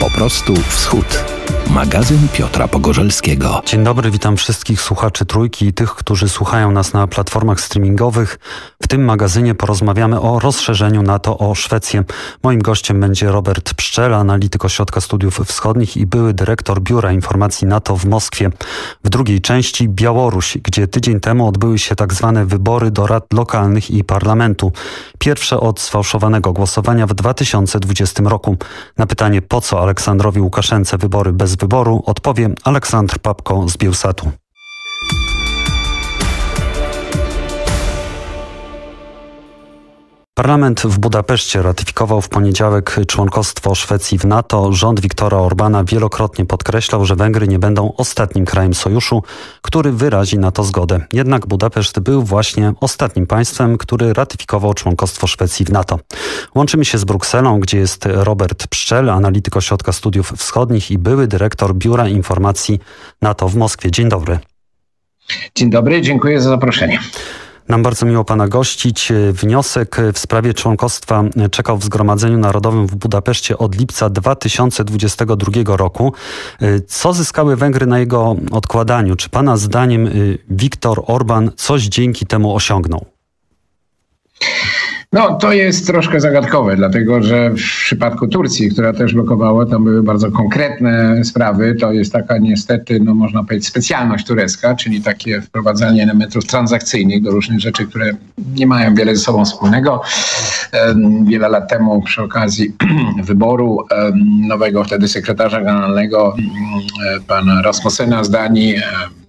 Po 0.00 0.10
prostu 0.10 0.54
wschód. 0.68 1.24
Magazyn 1.74 2.28
Piotra 2.32 2.68
Pogorzelskiego. 2.68 3.62
Dzień 3.66 3.84
dobry, 3.84 4.10
witam 4.10 4.36
wszystkich 4.36 4.80
słuchaczy 4.80 5.26
Trójki 5.26 5.66
i 5.66 5.72
tych, 5.72 5.90
którzy 5.90 6.28
słuchają 6.28 6.70
nas 6.70 6.92
na 6.92 7.06
platformach 7.06 7.60
streamingowych. 7.60 8.38
W 8.82 8.88
tym 8.88 9.04
magazynie 9.04 9.54
porozmawiamy 9.54 10.20
o 10.20 10.38
rozszerzeniu 10.38 11.02
NATO 11.02 11.38
o 11.38 11.54
Szwecję. 11.54 12.04
Moim 12.42 12.62
gościem 12.62 13.00
będzie 13.00 13.32
Robert 13.32 13.74
Pszczela, 13.74 14.16
analityk 14.16 14.64
Ośrodka 14.64 15.00
Studiów 15.00 15.38
Wschodnich 15.38 15.96
i 15.96 16.06
były 16.06 16.34
dyrektor 16.34 16.80
Biura 16.80 17.12
Informacji 17.12 17.66
NATO 17.66 17.96
w 17.96 18.04
Moskwie. 18.04 18.50
W 19.04 19.08
drugiej 19.08 19.40
części 19.40 19.88
Białoruś, 19.88 20.58
gdzie 20.62 20.88
tydzień 20.88 21.20
temu 21.20 21.48
odbyły 21.48 21.78
się 21.78 21.96
tak 21.96 22.14
zwane 22.14 22.46
wybory 22.46 22.90
do 22.90 23.06
rad 23.06 23.32
lokalnych 23.32 23.90
i 23.90 24.04
parlamentu. 24.04 24.72
Pierwsze 25.18 25.60
od 25.60 25.80
sfałszowanego 25.80 26.52
głosowania 26.52 27.06
w 27.06 27.14
2020 27.14 28.22
roku. 28.22 28.56
Na 28.98 29.06
pytanie 29.06 29.42
po 29.42 29.60
co 29.60 29.82
Aleksandrowi 29.82 30.40
Łukaszence 30.40 30.98
wybory 30.98 31.32
bez 31.32 31.59
wyboru 31.60 32.02
odpowie 32.06 32.48
Aleksandr 32.64 33.18
Papko 33.18 33.68
z 33.68 33.76
Bielsatu. 33.76 34.30
Parlament 40.40 40.80
w 40.80 40.98
Budapeszcie 40.98 41.62
ratyfikował 41.62 42.20
w 42.20 42.28
poniedziałek 42.28 42.96
członkostwo 43.08 43.74
Szwecji 43.74 44.18
w 44.18 44.24
NATO. 44.24 44.72
Rząd 44.72 45.00
Viktora 45.00 45.38
Orbana 45.38 45.84
wielokrotnie 45.84 46.44
podkreślał, 46.44 47.04
że 47.04 47.16
Węgry 47.16 47.48
nie 47.48 47.58
będą 47.58 47.92
ostatnim 47.96 48.44
krajem 48.44 48.74
sojuszu, 48.74 49.22
który 49.62 49.92
wyrazi 49.92 50.38
na 50.38 50.50
to 50.50 50.64
zgodę. 50.64 51.00
Jednak 51.12 51.46
Budapeszt 51.46 52.00
był 52.00 52.22
właśnie 52.22 52.72
ostatnim 52.80 53.26
państwem, 53.26 53.78
który 53.78 54.12
ratyfikował 54.12 54.74
członkostwo 54.74 55.26
Szwecji 55.26 55.66
w 55.66 55.72
NATO. 55.72 55.98
Łączymy 56.54 56.84
się 56.84 56.98
z 56.98 57.04
Brukselą, 57.04 57.60
gdzie 57.60 57.78
jest 57.78 58.06
Robert 58.06 58.66
Pszczel, 58.66 59.10
analityk 59.10 59.56
Ośrodka 59.56 59.92
Studiów 59.92 60.32
Wschodnich 60.36 60.90
i 60.90 60.98
były 60.98 61.26
dyrektor 61.26 61.74
Biura 61.74 62.08
Informacji 62.08 62.80
NATO 63.22 63.48
w 63.48 63.56
Moskwie. 63.56 63.90
Dzień 63.90 64.08
dobry. 64.08 64.38
Dzień 65.54 65.70
dobry, 65.70 66.02
dziękuję 66.02 66.40
za 66.40 66.48
zaproszenie. 66.48 66.98
Nam 67.70 67.82
bardzo 67.82 68.06
miło 68.06 68.24
Pana 68.24 68.48
gościć. 68.48 69.12
Wniosek 69.32 69.96
w 70.14 70.18
sprawie 70.18 70.54
członkostwa 70.54 71.24
czekał 71.50 71.78
w 71.78 71.84
Zgromadzeniu 71.84 72.38
Narodowym 72.38 72.86
w 72.86 72.94
Budapeszcie 72.94 73.58
od 73.58 73.78
lipca 73.78 74.10
2022 74.10 75.76
roku. 75.76 76.12
Co 76.86 77.12
zyskały 77.12 77.56
Węgry 77.56 77.86
na 77.86 77.98
jego 77.98 78.36
odkładaniu? 78.50 79.16
Czy 79.16 79.28
Pana 79.28 79.56
zdaniem 79.56 80.08
Viktor 80.50 81.02
Orban 81.06 81.50
coś 81.56 81.82
dzięki 81.82 82.26
temu 82.26 82.54
osiągnął? 82.54 83.06
No, 85.12 85.34
to 85.34 85.52
jest 85.52 85.86
troszkę 85.86 86.20
zagadkowe, 86.20 86.76
dlatego 86.76 87.22
że 87.22 87.50
w 87.50 87.54
przypadku 87.54 88.28
Turcji, 88.28 88.70
która 88.70 88.92
też 88.92 89.14
blokowała, 89.14 89.66
tam 89.66 89.84
były 89.84 90.02
bardzo 90.02 90.30
konkretne 90.30 91.24
sprawy. 91.24 91.74
To 91.74 91.92
jest 91.92 92.12
taka 92.12 92.38
niestety, 92.38 93.00
no 93.00 93.14
można 93.14 93.44
powiedzieć, 93.44 93.68
specjalność 93.68 94.26
turecka, 94.26 94.74
czyli 94.74 95.02
takie 95.02 95.40
wprowadzanie 95.40 96.02
elementów 96.02 96.44
transakcyjnych 96.46 97.22
do 97.22 97.30
różnych 97.30 97.60
rzeczy, 97.60 97.86
które 97.86 98.12
nie 98.54 98.66
mają 98.66 98.94
wiele 98.94 99.16
ze 99.16 99.22
sobą 99.22 99.44
wspólnego. 99.44 100.02
Wiele 101.24 101.48
lat 101.48 101.70
temu 101.70 102.02
przy 102.02 102.22
okazji 102.22 102.72
wyboru 103.24 103.78
nowego 104.48 104.84
wtedy 104.84 105.08
sekretarza 105.08 105.60
generalnego 105.60 106.36
pana 107.26 107.62
Rasmussena 107.62 108.24
z 108.24 108.30
Danii, 108.30 108.76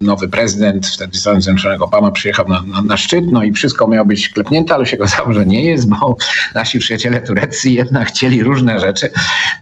nowy 0.02 0.28
prezydent, 0.28 0.88
wtedy 0.88 1.18
Stanów 1.18 1.44
Zjednoczonych 1.44 1.82
Obama 1.82 2.12
przyjechał 2.12 2.48
na, 2.48 2.62
na, 2.62 2.82
na 2.82 2.98
szczyt, 2.98 3.26
no 3.32 3.44
i 3.44 3.52
wszystko 3.52 3.88
miało 3.88 4.06
być 4.06 4.30
klepnięte, 4.30 4.76
ale 4.76 4.86
się 4.86 4.98
okazało, 4.98 5.34
że 5.34 5.45
nie 5.45 5.64
jest, 5.64 5.70
bo 5.77 6.16
nasi 6.55 6.80
przyjaciele 6.80 7.22
tureccy 7.22 7.69
jednak 7.69 8.08
chcieli 8.08 8.44
różne 8.44 8.80
rzeczy, 8.80 9.09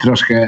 troszkę 0.02 0.48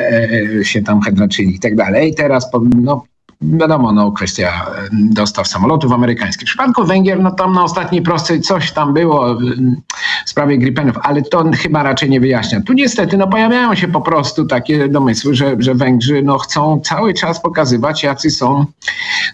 e, 0.59 0.65
się 0.65 0.81
tam 0.81 1.01
hedraczyli 1.01 1.55
i 1.55 1.59
tak 1.59 1.75
dalej. 1.75 2.15
Teraz 2.15 2.49
no, 2.75 3.03
wiadomo, 3.41 3.91
no, 3.91 4.11
kwestia 4.11 4.65
dostaw 4.91 5.47
samolotów 5.47 5.91
amerykańskich. 5.91 6.47
W 6.47 6.51
przypadku 6.51 6.85
Węgier, 6.85 7.19
no 7.19 7.31
tam 7.31 7.53
na 7.53 7.63
ostatniej 7.63 8.01
prostej 8.01 8.41
coś 8.41 8.71
tam 8.71 8.93
było 8.93 9.37
w 10.25 10.29
sprawie 10.29 10.57
Gripenów, 10.57 10.95
ale 11.01 11.21
to 11.21 11.45
chyba 11.57 11.83
raczej 11.83 12.09
nie 12.09 12.19
wyjaśnia. 12.19 12.61
Tu 12.61 12.73
niestety 12.73 13.17
no, 13.17 13.27
pojawiają 13.27 13.75
się 13.75 13.87
po 13.87 14.01
prostu 14.01 14.45
takie 14.45 14.87
domysły, 14.87 15.35
że, 15.35 15.55
że 15.59 15.75
Węgrzy 15.75 16.21
no, 16.23 16.37
chcą 16.37 16.81
cały 16.83 17.13
czas 17.13 17.41
pokazywać, 17.41 18.03
jacy 18.03 18.29
są, 18.29 18.65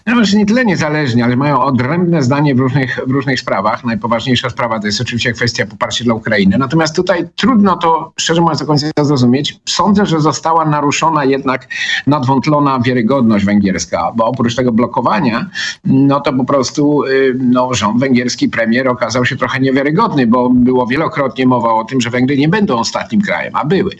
no 0.06 0.14
może 0.14 0.38
nie 0.38 0.46
tyle 0.46 0.64
niezależni, 0.64 1.22
ale 1.22 1.36
mają 1.36 1.60
odrębne 1.60 2.22
zdanie 2.22 2.54
w 2.54 2.58
różnych, 2.58 3.00
w 3.06 3.10
różnych 3.10 3.40
sprawach. 3.40 3.84
Najpoważniejsza 3.84 4.50
sprawa 4.50 4.80
to 4.80 4.86
jest 4.86 5.00
oczywiście 5.00 5.32
kwestia 5.32 5.66
poparcia 5.66 6.04
dla 6.04 6.14
Ukrainy. 6.14 6.58
Natomiast 6.58 6.96
tutaj 6.96 7.28
trudno 7.36 7.76
to, 7.76 8.12
szczerze 8.16 8.40
mówiąc, 8.40 8.60
do 8.60 8.66
końca 8.66 8.86
zrozumieć. 9.00 9.60
Sądzę, 9.64 10.06
że 10.06 10.20
została 10.20 10.64
naruszona 10.64 11.24
jednak 11.24 11.68
nadwątlona 12.06 12.80
wiarygodność 12.80 13.44
węgierska 13.44 13.98
bo 14.16 14.24
oprócz 14.24 14.54
tego 14.54 14.72
blokowania, 14.72 15.50
no 15.84 16.20
to 16.20 16.32
po 16.32 16.44
prostu 16.44 17.04
y, 17.04 17.36
no, 17.38 17.74
rząd 17.74 18.00
węgierski, 18.00 18.48
premier 18.48 18.88
okazał 18.88 19.24
się 19.24 19.36
trochę 19.36 19.60
niewiarygodny, 19.60 20.26
bo 20.26 20.50
było 20.50 20.77
wielokrotnie 20.86 21.46
mowa 21.46 21.74
o 21.74 21.84
tym, 21.84 22.00
że 22.00 22.10
Węgry 22.10 22.36
nie 22.36 22.48
będą 22.48 22.78
ostatnim 22.78 23.20
krajem, 23.20 23.56
a 23.56 23.64
były. 23.64 23.90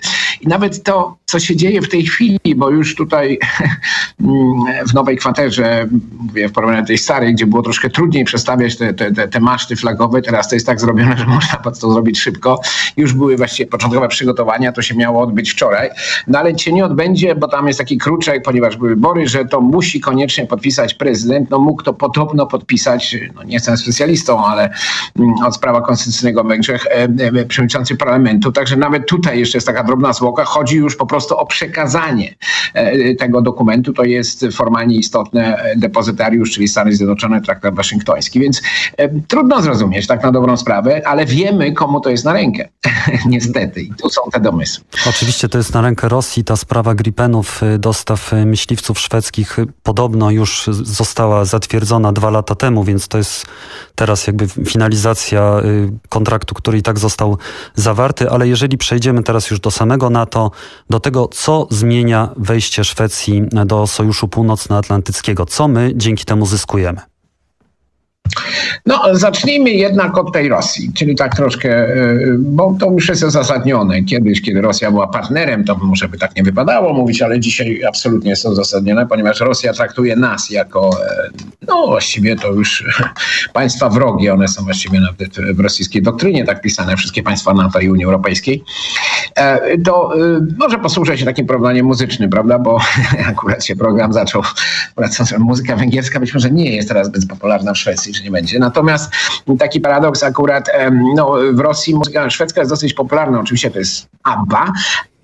I 0.40 0.48
nawet 0.48 0.82
to, 0.82 1.16
co 1.26 1.40
się 1.40 1.56
dzieje 1.56 1.82
w 1.82 1.88
tej 1.88 2.06
chwili, 2.06 2.54
bo 2.56 2.70
już 2.70 2.94
tutaj 2.94 3.38
w 4.88 4.94
nowej 4.94 5.16
kwaterze, 5.16 5.88
mówię 6.20 6.48
w 6.48 6.52
porównaniu 6.52 6.82
do 6.82 6.86
tej 6.86 6.98
starej, 6.98 7.34
gdzie 7.34 7.46
było 7.46 7.62
troszkę 7.62 7.90
trudniej 7.90 8.24
przestawiać 8.24 8.76
te, 8.76 8.94
te, 8.94 9.28
te, 9.28 9.40
maszty 9.40 9.76
flagowe, 9.76 10.22
teraz 10.22 10.48
to 10.48 10.56
jest 10.56 10.66
tak 10.66 10.80
zrobione, 10.80 11.16
że 11.16 11.26
można 11.36 11.58
to 11.58 11.92
zrobić 11.92 12.20
szybko. 12.20 12.60
Już 12.96 13.12
były 13.12 13.36
właściwie 13.36 13.70
początkowe 13.70 14.08
przygotowania, 14.08 14.72
to 14.72 14.82
się 14.82 14.94
miało 14.94 15.22
odbyć 15.22 15.50
wczoraj, 15.50 15.90
no 16.26 16.38
ale 16.38 16.58
się 16.58 16.72
nie 16.72 16.84
odbędzie, 16.84 17.34
bo 17.34 17.48
tam 17.48 17.66
jest 17.66 17.78
taki 17.78 17.98
kruczek, 17.98 18.42
ponieważ 18.42 18.76
były 18.76 18.90
wybory, 18.90 19.28
że 19.28 19.44
to 19.44 19.60
musi 19.60 20.00
koniecznie 20.00 20.46
podpisać 20.46 20.94
prezydent. 20.94 21.50
No 21.50 21.58
mógł 21.58 21.82
to 21.82 21.92
podobno 21.92 22.46
podpisać, 22.46 23.16
no 23.34 23.42
nie 23.42 23.54
jestem 23.54 23.76
specjalistą, 23.76 24.44
ale 24.44 24.70
mm, 25.18 25.34
od 25.46 25.54
sprawa 25.54 25.80
konstytucyjnego 25.80 26.44
Węgrzech, 26.68 26.86
e, 26.86 27.40
e, 27.40 27.44
przewodniczący 27.44 27.96
parlamentu, 27.96 28.52
także 28.52 28.76
nawet 28.76 29.06
tutaj 29.06 29.38
jeszcze 29.38 29.58
jest 29.58 29.66
taka 29.66 29.84
drobna 29.84 30.12
zwłoka, 30.12 30.44
chodzi 30.44 30.76
już 30.76 30.96
po 30.96 31.06
prostu 31.06 31.36
o 31.36 31.46
przekazanie 31.46 32.34
e, 32.74 33.14
tego 33.14 33.42
dokumentu, 33.42 33.92
to 33.92 34.04
jest 34.04 34.46
formalnie 34.52 34.96
istotne 34.96 35.64
depozytariusz, 35.76 36.50
czyli 36.50 36.68
Stany 36.68 36.92
Zjednoczone, 36.92 37.40
traktat 37.40 37.74
waszyngtoński, 37.74 38.40
więc 38.40 38.62
trudno 39.28 39.62
zrozumieć 39.62 40.06
tak 40.06 40.22
na 40.22 40.32
dobrą 40.32 40.56
sprawę, 40.56 41.02
ale 41.06 41.26
wiemy 41.26 41.72
komu 41.72 42.00
to 42.00 42.10
jest 42.10 42.24
na 42.24 42.32
rękę, 42.32 42.68
niestety. 43.26 43.80
I 43.80 43.92
tu 43.94 44.10
są 44.10 44.20
te 44.32 44.40
domysły. 44.40 44.84
Oczywiście 45.08 45.48
to 45.48 45.58
jest 45.58 45.74
na 45.74 45.80
rękę 45.80 46.08
Rosji, 46.08 46.44
ta 46.44 46.56
sprawa 46.56 46.94
Gripenów, 46.94 47.60
dostaw 47.78 48.32
myśliwców 48.46 48.98
szwedzkich 48.98 49.56
podobno 49.82 50.30
już 50.30 50.66
została 50.72 51.44
zatwierdzona 51.44 52.12
dwa 52.12 52.30
lata 52.30 52.54
temu, 52.54 52.84
więc 52.84 53.08
to 53.08 53.18
jest 53.18 53.46
teraz 53.98 54.26
jakby 54.26 54.48
finalizacja 54.48 55.60
y, 55.64 56.08
kontraktu, 56.08 56.54
który 56.54 56.78
i 56.78 56.82
tak 56.82 56.98
został 56.98 57.38
zawarty, 57.74 58.30
ale 58.30 58.48
jeżeli 58.48 58.78
przejdziemy 58.78 59.22
teraz 59.22 59.50
już 59.50 59.60
do 59.60 59.70
samego 59.70 60.10
NATO, 60.10 60.50
do 60.90 61.00
tego, 61.00 61.28
co 61.28 61.66
zmienia 61.70 62.28
wejście 62.36 62.84
Szwecji 62.84 63.42
do 63.66 63.86
Sojuszu 63.86 64.28
Północnoatlantyckiego, 64.28 65.46
co 65.46 65.68
my 65.68 65.92
dzięki 65.94 66.24
temu 66.24 66.46
zyskujemy? 66.46 67.17
No, 68.86 69.02
zacznijmy 69.12 69.70
jednak 69.70 70.18
od 70.18 70.32
tej 70.32 70.48
Rosji, 70.48 70.92
czyli 70.94 71.16
tak 71.16 71.36
troszkę, 71.36 71.70
e, 71.70 72.18
bo 72.38 72.76
to 72.80 72.90
już 72.90 73.08
jest 73.08 73.24
uzasadnione. 73.24 74.02
Kiedyś, 74.02 74.42
kiedy 74.42 74.60
Rosja 74.60 74.90
była 74.90 75.06
partnerem, 75.06 75.64
to 75.64 75.74
może 75.74 76.08
by 76.08 76.18
tak 76.18 76.36
nie 76.36 76.42
wypadało 76.42 76.92
mówić, 76.92 77.22
ale 77.22 77.40
dzisiaj 77.40 77.84
absolutnie 77.88 78.30
jest 78.30 78.42
to 78.42 78.50
uzasadnione, 78.50 79.06
ponieważ 79.06 79.40
Rosja 79.40 79.72
traktuje 79.72 80.16
nas 80.16 80.50
jako, 80.50 80.90
e, 81.06 81.30
no 81.68 81.86
właściwie 81.86 82.36
to 82.36 82.52
już 82.52 82.84
państwa 83.52 83.88
wrogie, 83.88 84.34
one 84.34 84.48
są 84.48 84.64
właściwie 84.64 85.00
nawet 85.00 85.56
w 85.56 85.60
rosyjskiej 85.60 86.02
doktrynie 86.02 86.44
tak 86.44 86.60
pisane, 86.60 86.96
wszystkie 86.96 87.22
państwa 87.22 87.54
NATO 87.54 87.80
i 87.80 87.90
Unii 87.90 88.04
Europejskiej. 88.04 88.64
E, 89.36 89.78
to 89.78 90.12
może 90.58 90.78
posłużę 90.78 91.18
się 91.18 91.24
takim 91.24 91.46
porównaniem 91.46 91.86
muzycznym, 91.86 92.30
prawda, 92.30 92.58
bo 92.58 92.78
akurat 93.30 93.64
się 93.64 93.76
program 93.76 94.12
zaczął, 94.12 94.42
muzyka 95.38 95.76
węgierska 95.76 96.20
być 96.20 96.34
może 96.34 96.50
nie 96.50 96.76
jest 96.76 96.88
teraz 96.88 97.06
zbyt 97.06 97.28
popularna 97.28 97.72
w 97.72 97.78
Szwecji, 97.78 98.12
czy 98.18 98.24
nie 98.24 98.30
będzie. 98.30 98.58
Natomiast 98.58 99.12
taki 99.58 99.80
paradoks 99.80 100.22
akurat 100.22 100.70
no, 101.14 101.36
w 101.52 101.60
Rosji 101.60 101.94
muzyka 101.94 102.30
szwedzka 102.30 102.60
jest 102.60 102.72
dosyć 102.72 102.94
popularna. 102.94 103.40
Oczywiście 103.40 103.70
to 103.70 103.78
jest 103.78 104.08
ABBA, 104.22 104.72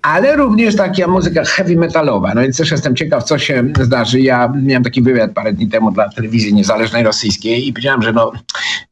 ale 0.05 0.35
również 0.35 0.75
taka 0.75 1.07
muzyka 1.07 1.43
heavy 1.43 1.75
metalowa. 1.75 2.33
No 2.33 2.41
więc 2.41 2.57
też 2.57 2.71
jestem 2.71 2.95
ciekaw, 2.95 3.23
co 3.23 3.39
się 3.39 3.63
zdarzy. 3.81 4.19
Ja 4.19 4.53
miałem 4.61 4.83
taki 4.83 5.01
wywiad 5.01 5.31
parę 5.31 5.53
dni 5.53 5.67
temu 5.67 5.91
dla 5.91 6.09
telewizji 6.09 6.53
niezależnej 6.53 7.03
rosyjskiej 7.03 7.67
i 7.67 7.73
powiedziałem, 7.73 8.01
że 8.01 8.13
no, 8.13 8.31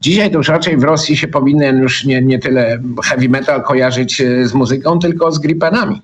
dzisiaj 0.01 0.31
to 0.31 0.38
już 0.38 0.47
raczej 0.47 0.77
w 0.77 0.83
Rosji 0.83 1.17
się 1.17 1.27
powinien 1.27 1.77
już 1.77 2.05
nie, 2.05 2.21
nie 2.21 2.39
tyle 2.39 2.79
heavy 3.03 3.29
metal 3.29 3.63
kojarzyć 3.63 4.21
e, 4.21 4.47
z 4.47 4.53
muzyką, 4.53 5.00
tylko 5.00 5.31
z 5.31 5.39
gripenami. 5.39 6.01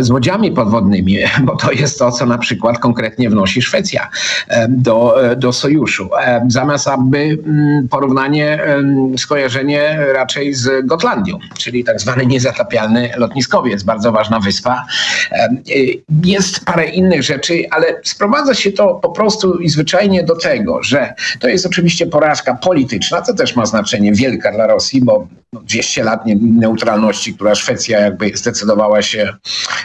Z 0.00 0.10
łodziami 0.10 0.52
podwodnymi, 0.52 1.18
bo 1.46 1.56
to 1.56 1.72
jest 1.72 1.98
to, 1.98 2.12
co 2.12 2.26
na 2.26 2.38
przykład 2.38 2.78
konkretnie 2.78 3.30
wnosi 3.30 3.62
Szwecja 3.62 4.10
do, 4.68 5.16
do 5.36 5.52
sojuszu. 5.52 6.10
Zamiast 6.48 6.88
aby 6.88 7.18
mm, 7.18 7.88
porównanie, 7.88 8.58
skojarzenie 9.16 9.98
raczej 10.12 10.54
z 10.54 10.86
Gotlandią, 10.86 11.38
czyli 11.58 11.84
tak 11.84 12.00
zwany 12.00 12.26
niezatapialny 12.26 13.10
lotniskowiec, 13.16 13.82
bardzo 13.82 14.12
ważna 14.12 14.40
wyspa. 14.40 14.86
Jest 16.24 16.64
parę 16.64 16.84
innych 16.84 17.22
rzeczy, 17.22 17.62
ale 17.70 17.86
sprowadza 18.04 18.54
się 18.54 18.72
to 18.72 18.94
po 18.94 19.10
prostu 19.10 19.58
i 19.58 19.68
zwyczajnie 19.68 20.22
do 20.24 20.36
tego, 20.36 20.82
że 20.82 21.14
to 21.40 21.48
jest 21.48 21.66
oczywiście 21.66 22.06
porażka 22.06 22.54
polityczna, 22.54 23.22
co 23.22 23.34
też 23.34 23.56
ma 23.56 23.66
znaczenie 23.66 24.12
wielka 24.12 24.52
dla 24.52 24.66
Rosji, 24.66 25.02
bo 25.02 25.26
200 25.52 26.04
lat 26.04 26.22
neutralności, 26.40 27.34
która 27.34 27.54
Szwecja 27.54 28.00
jakby 28.00 28.30
zdecydowała 28.34 29.02
się 29.02 29.21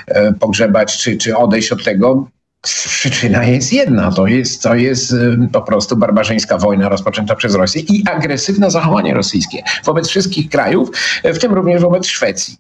e, 0.07 0.33
pogrzebać 0.33 0.97
czy, 0.97 1.17
czy 1.17 1.37
odejść 1.37 1.71
od 1.71 1.83
tego, 1.83 2.27
Przyczyna 2.61 3.43
jest 3.43 3.73
jedna, 3.73 4.11
to 4.11 4.27
jest, 4.27 4.63
to 4.63 4.75
jest 4.75 5.13
e, 5.13 5.47
po 5.53 5.61
prostu 5.61 5.97
barbarzyńska 5.97 6.57
wojna 6.57 6.89
rozpoczęta 6.89 7.35
przez 7.35 7.55
Rosję 7.55 7.81
i 7.81 8.03
agresywne 8.07 8.71
zachowanie 8.71 9.13
rosyjskie 9.13 9.63
wobec 9.85 10.07
wszystkich 10.07 10.49
krajów, 10.49 10.89
e, 11.23 11.33
w 11.33 11.39
tym 11.39 11.53
również 11.53 11.81
wobec 11.81 12.07
Szwecji. 12.07 12.57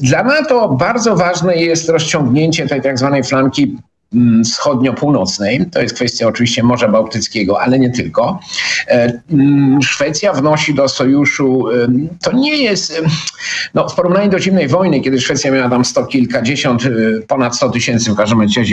Dla 0.00 0.22
NATO 0.22 0.68
bardzo 0.68 1.16
ważne 1.16 1.56
jest 1.56 1.88
rozciągnięcie 1.88 2.66
tej 2.66 2.82
tak 2.82 2.98
zwanej 2.98 3.24
flanki 3.24 3.76
wschodnio-północnej. 4.44 5.70
To 5.72 5.80
jest 5.80 5.94
kwestia 5.94 6.26
oczywiście 6.26 6.62
Morza 6.62 6.88
Bałtyckiego, 6.88 7.60
ale 7.60 7.78
nie 7.78 7.90
tylko. 7.90 8.40
E, 8.88 9.22
mm, 9.30 9.82
Szwecja 9.82 10.32
wnosi 10.32 10.74
do 10.74 10.88
sojuszu, 10.88 11.64
to 12.22 12.32
nie 12.32 12.56
jest, 12.56 13.02
no 13.74 13.88
w 13.88 13.94
porównaniu 13.94 14.30
do 14.30 14.38
zimnej 14.38 14.68
wojny, 14.68 15.00
kiedy 15.00 15.20
Szwecja 15.20 15.52
miała 15.52 15.70
tam 15.70 15.84
sto 15.84 16.06
kilkadziesiąt, 16.06 16.86
e, 16.86 16.90
ponad 17.28 17.56
sto 17.56 17.70
tysięcy 17.70 18.12
w 18.12 18.16
każdym 18.16 18.40
razie 18.40 18.64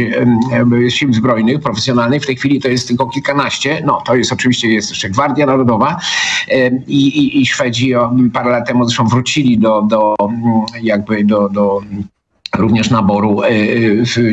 sił 0.89 1.13
zbrojnych, 1.13 1.61
profesjonalnych, 1.61 2.23
w 2.23 2.25
tej 2.25 2.35
chwili 2.35 2.61
to 2.61 2.67
jest 2.67 2.87
tylko 2.87 3.09
kilkanaście. 3.09 3.81
No 3.85 4.01
to 4.05 4.15
jest 4.15 4.33
oczywiście 4.33 4.67
jest 4.67 4.89
jeszcze 4.89 5.09
Gwardia 5.09 5.45
Narodowa 5.45 5.99
i, 6.87 7.07
i, 7.07 7.41
i 7.41 7.45
Szwedzi 7.45 7.93
parę 8.33 8.49
lat 8.49 8.67
temu 8.67 8.85
zresztą 8.85 9.07
wrócili 9.07 9.57
do, 9.57 9.81
do 9.81 10.15
jakby 10.81 11.23
do, 11.23 11.49
do 11.49 11.81
również 12.57 12.89
naboru, 12.89 13.41
e, 13.43 13.53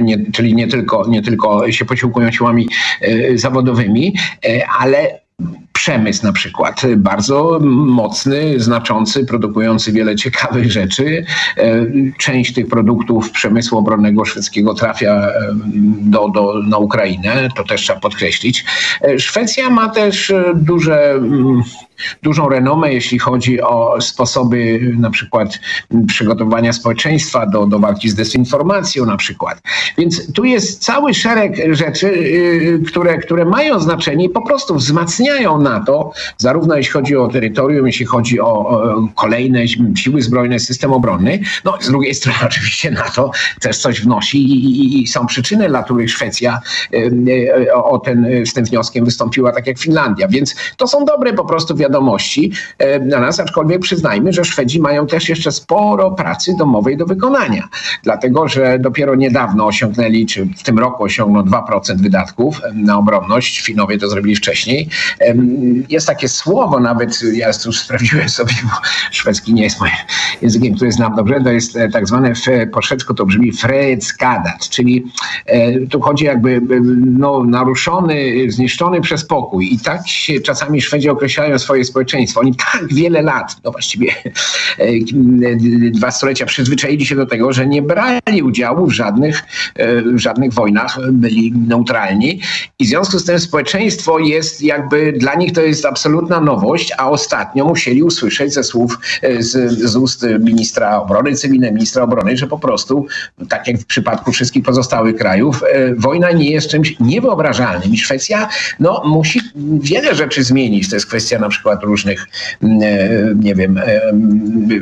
nie, 0.01 0.31
czyli 0.33 0.55
nie 0.55 0.69
tylko, 0.69 1.07
nie 1.09 1.23
tylko 1.23 1.73
się 1.73 1.85
posiłkują 1.85 2.33
siłami 2.33 2.69
e, 3.01 3.39
zawodowymi, 3.39 4.15
e, 4.45 4.67
ale 4.79 5.21
przemysł 5.73 6.27
na 6.27 6.33
przykład, 6.33 6.83
bardzo 6.97 7.59
mocny, 7.63 8.61
znaczący, 8.61 9.27
produkujący 9.27 9.93
wiele 9.93 10.17
ciekawych 10.17 10.73
rzeczy. 10.73 11.25
Część 12.19 12.55
tych 12.55 12.69
produktów 12.69 13.31
przemysłu 13.31 13.79
obronnego 13.79 14.25
szwedzkiego 14.25 14.75
trafia 14.75 15.29
do, 16.01 16.29
do, 16.29 16.63
na 16.63 16.79
Ukrainę, 16.79 17.49
to 17.57 17.65
też 17.65 17.83
trzeba 17.83 18.01
podkreślić. 18.01 18.65
Szwecja 19.19 19.71
ma 19.71 19.89
też 19.89 20.33
duże 20.55 21.11
mm, 21.11 21.63
dużą 22.23 22.49
renomę, 22.49 22.93
jeśli 22.93 23.19
chodzi 23.19 23.61
o 23.61 24.01
sposoby 24.01 24.81
na 24.99 25.11
przykład 25.11 25.61
przygotowania 26.07 26.73
społeczeństwa 26.73 27.47
do, 27.47 27.67
do 27.67 27.79
walki 27.79 28.09
z 28.09 28.15
dezinformacją 28.15 29.07
na 29.07 29.17
przykład. 29.17 29.61
Więc 29.99 30.33
tu 30.33 30.45
jest 30.45 30.85
cały 30.85 31.15
szereg 31.15 31.75
rzeczy, 31.75 32.09
y, 32.09 32.83
które, 32.87 33.19
które 33.19 33.45
mają 33.45 33.81
znaczenie 33.81 34.25
i 34.25 34.29
po 34.29 34.43
prostu 34.43 34.75
wzmacniają 34.75 35.60
NATO, 35.61 36.13
zarówno 36.37 36.77
jeśli 36.77 36.93
chodzi 36.93 37.17
o 37.17 37.29
terytorium, 37.29 37.87
jeśli 37.87 38.07
chodzi 38.07 38.41
o, 38.41 38.69
o 38.69 39.09
kolejne 39.15 39.69
siły 39.97 40.23
zbrojne, 40.23 40.59
system 40.59 40.93
obronny. 40.93 41.41
No 41.65 41.79
z 41.81 41.89
drugiej 41.89 42.15
strony 42.21 42.39
oczywiście 42.47 42.91
NATO 42.91 43.31
też 43.61 43.79
coś 43.79 44.01
wnosi 44.01 44.39
i, 44.39 44.65
i, 44.65 45.03
i 45.03 45.07
są 45.07 45.27
przyczyny, 45.27 45.69
dla 45.69 45.83
których 45.83 46.11
Szwecja 46.11 46.61
y, 46.95 46.97
y, 46.97 47.75
o 47.75 47.99
ten, 47.99 48.27
z 48.47 48.53
tym 48.53 48.65
wnioskiem 48.65 49.05
wystąpiła, 49.05 49.53
tak 49.53 49.67
jak 49.67 49.79
Finlandia. 49.79 50.29
Więc 50.29 50.55
to 50.77 50.87
są 50.87 51.05
dobre 51.05 51.33
po 51.33 51.45
prostu 51.45 51.77
wiadomości 51.77 52.53
e, 52.79 53.01
dla 53.01 53.21
nas, 53.21 53.41
aczkolwiek 53.41 53.81
przyznajmy, 53.81 54.33
że 54.33 54.45
Szwedzi 54.45 54.81
mają 54.81 55.07
też 55.07 55.29
jeszcze 55.29 55.53
sporo 55.53 56.11
pracy 56.11 56.55
domowej 56.59 56.97
do 56.97 57.07
wykonania, 57.07 57.69
dlatego 58.03 58.49
że 58.49 58.79
dopiero 58.79 59.15
niedawno 59.15 59.67
osiągnęli, 59.67 60.27
czy 60.27 60.47
w 60.57 60.63
tym 60.63 60.79
roku 60.79 61.05
osiągną 61.05 61.43
2% 61.43 61.97
wydatków 61.97 62.61
na 62.75 62.99
obronność, 62.99 63.61
Finowie 63.61 63.99
to 63.99 64.09
zrobili 64.09 64.37
wcześniej. 64.37 64.89
Jest 65.89 66.07
takie 66.07 66.29
słowo 66.29 66.81
nawet, 66.81 67.21
ja 67.33 67.51
już 67.67 67.81
sprawdziłem 67.81 68.29
sobie, 68.29 68.55
bo 68.63 68.71
szwedzki 69.11 69.55
nie 69.55 69.63
jest 69.63 69.81
moim 69.81 69.93
językiem, 70.43 70.75
który 70.75 70.93
znam 70.93 71.17
dobrze, 71.17 71.41
to 71.45 71.51
jest 71.51 71.77
e, 71.77 71.89
tak 71.89 72.07
zwane 72.09 72.33
po 72.73 72.83
szwedzku 72.83 73.15
to 73.15 73.27
brzmi 73.27 73.53
fredskadat, 73.53 74.69
czyli 74.69 75.05
e, 75.47 75.87
tu 75.87 76.01
chodzi 76.01 76.25
jakby 76.25 76.61
no, 77.07 77.45
naruszony, 77.45 78.33
zniszczony 78.49 79.01
przez 79.01 79.25
pokój 79.25 79.75
i 79.75 79.79
tak 79.79 80.09
się 80.09 80.41
czasami 80.41 80.81
Szwedzi 80.81 81.09
określają 81.09 81.59
swoje 81.59 81.85
społeczeństwo. 81.85 82.41
Oni 82.41 82.55
tak 82.55 82.95
wiele 82.95 83.23
lat, 83.23 83.57
no 83.65 83.71
właściwie 83.71 84.09
e, 84.79 85.91
dwa 85.91 86.11
stulecia 86.11 86.47
przyzwyczaili 86.47 87.07
się 87.07 87.17
do 87.17 87.27
tego, 87.27 87.53
że 87.53 87.67
nie 87.67 87.83
brali 87.83 88.43
udziału 88.43 88.87
w 88.87 88.93
żadnych, 88.93 89.43
e, 89.75 90.03
w 90.03 90.19
żadnych 90.19 90.53
wojnach, 90.53 90.99
byli 91.13 91.53
neutralni 91.53 92.41
i 92.79 92.85
w 92.85 92.89
związku 92.89 93.19
z 93.19 93.25
tym 93.25 93.41
społeczeństwo 93.41 94.19
jest 94.19 94.63
jakby, 94.63 95.13
dla 95.13 95.35
nich 95.41 95.53
to 95.53 95.61
jest 95.61 95.85
absolutna 95.85 96.41
nowość, 96.41 96.93
a 96.99 97.11
ostatnio 97.11 97.65
musieli 97.65 98.03
usłyszeć 98.03 98.55
ze 98.55 98.65
słów, 98.65 98.99
e, 99.23 99.43
z, 99.43 99.73
z 99.73 99.97
ust 99.97 100.27
ministra 100.41 101.01
obrony 101.01 101.35
cywilnej, 101.35 101.73
ministra 101.73 102.03
obrony, 102.03 102.37
że 102.37 102.47
po 102.47 102.59
prostu, 102.59 103.07
tak 103.49 103.69
jak 103.69 103.79
w 103.79 103.87
przypadku 103.87 104.33
wszystkich 104.33 104.65
pozostałych 104.65 105.17
krajów, 105.17 105.63
wojna 105.97 106.31
nie 106.31 106.51
jest 106.51 106.69
czymś 106.69 107.01
niewyobrażalnym 107.01 107.93
i 107.93 107.99
Szwecja 107.99 108.49
no, 108.81 109.03
musi 109.05 109.41
wiele 109.81 110.15
rzeczy 110.15 110.45
zmienić. 110.45 110.89
To 110.89 110.97
jest 110.97 111.07
kwestia 111.07 111.39
na 111.39 111.49
przykład 111.49 111.83
różnych, 111.83 112.27
mm, 112.63 112.81
e, 112.83 112.89
nie 113.35 113.55
wiem, 113.55 113.79
e, 113.79 114.03
mm, 114.03 114.81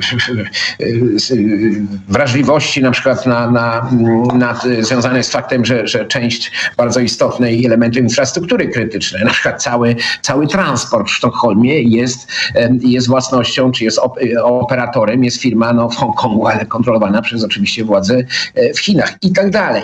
wrażliwości 2.09 2.83
na 2.83 2.91
przykład 2.91 3.27
na, 3.27 3.51
na, 3.51 3.91
na, 4.35 4.61
związane 4.81 5.23
z 5.23 5.31
faktem, 5.31 5.65
że, 5.65 5.87
że 5.87 6.07
część 6.07 6.53
bardzo 6.77 7.01
istotnej 7.01 7.67
elementu 7.67 7.99
infrastruktury 7.99 8.69
krytycznej, 8.69 9.25
na 9.25 9.31
przykład 9.31 9.63
cały, 9.63 9.97
cały 10.23 10.47
transport 10.49 11.09
w 11.09 11.11
Sztokholmie 11.11 11.83
jest, 11.83 12.29
jest 12.81 13.09
własnością, 13.09 13.73
czy 13.73 13.85
jest 13.85 14.00
operatorem, 14.43 15.25
jest 15.25 15.41
firma 15.41 15.73
no, 15.73 15.89
w 15.89 15.97
Hongkongu, 15.97 16.47
ale 16.47 16.67
kontrolowana 16.67 17.23
przez 17.23 17.45
oczywiście 17.45 17.85
władze 17.85 18.23
e, 18.55 18.75
w 18.75 18.81
Chinach 18.81 19.15
i 19.23 19.33
tak 19.33 19.50
dalej. 19.50 19.83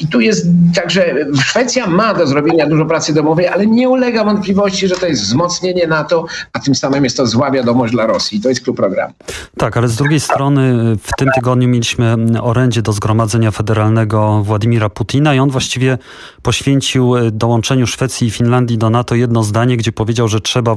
I 0.00 0.06
tu 0.06 0.20
jest 0.20 0.46
także 0.74 1.14
Szwecja 1.44 1.86
ma 1.86 2.14
do 2.14 2.26
zrobienia 2.26 2.66
dużo 2.66 2.86
pracy 2.86 3.14
domowej, 3.14 3.48
ale 3.48 3.66
nie 3.66 3.88
ulega 3.88 4.24
wątpliwości, 4.24 4.88
że 4.88 4.94
to 4.94 5.06
jest 5.06 5.22
wzmocnienie 5.22 5.86
NATO, 5.86 6.26
a 6.52 6.58
tym 6.58 6.74
samym 6.74 7.04
jest 7.04 7.16
to 7.16 7.26
zła 7.26 7.50
wiadomość 7.50 7.92
dla 7.92 8.06
Rosji. 8.06 8.40
To 8.40 8.48
jest 8.48 8.60
klub 8.60 8.76
program. 8.76 9.12
Tak, 9.58 9.76
ale 9.76 9.88
z 9.88 9.96
drugiej 9.96 10.20
strony 10.20 10.74
w 11.02 11.10
tym 11.18 11.28
tygodniu 11.34 11.68
mieliśmy 11.68 12.16
orędzie 12.42 12.82
do 12.82 12.92
Zgromadzenia 12.92 13.50
Federalnego 13.50 14.42
Władimira 14.42 14.88
Putina 14.88 15.34
i 15.34 15.38
on 15.38 15.50
właściwie 15.50 15.98
poświęcił 16.42 17.16
e, 17.16 17.30
dołączeniu 17.30 17.86
Szwecji 17.86 18.28
i 18.28 18.30
Finlandii 18.30 18.78
do 18.78 18.90
NATO 18.90 19.14
jedno 19.14 19.42
zdanie, 19.42 19.76
gdzie 19.84 19.92
powiedział, 19.92 20.28
że 20.28 20.40
trzeba 20.40 20.76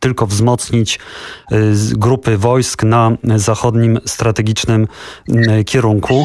tylko 0.00 0.26
wzmocnić 0.26 0.98
e, 1.50 1.56
grupy 1.92 2.38
wojsk 2.38 2.82
na 2.82 3.16
zachodnim 3.36 3.98
strategicznym 4.06 4.88
kierunku. 5.66 6.24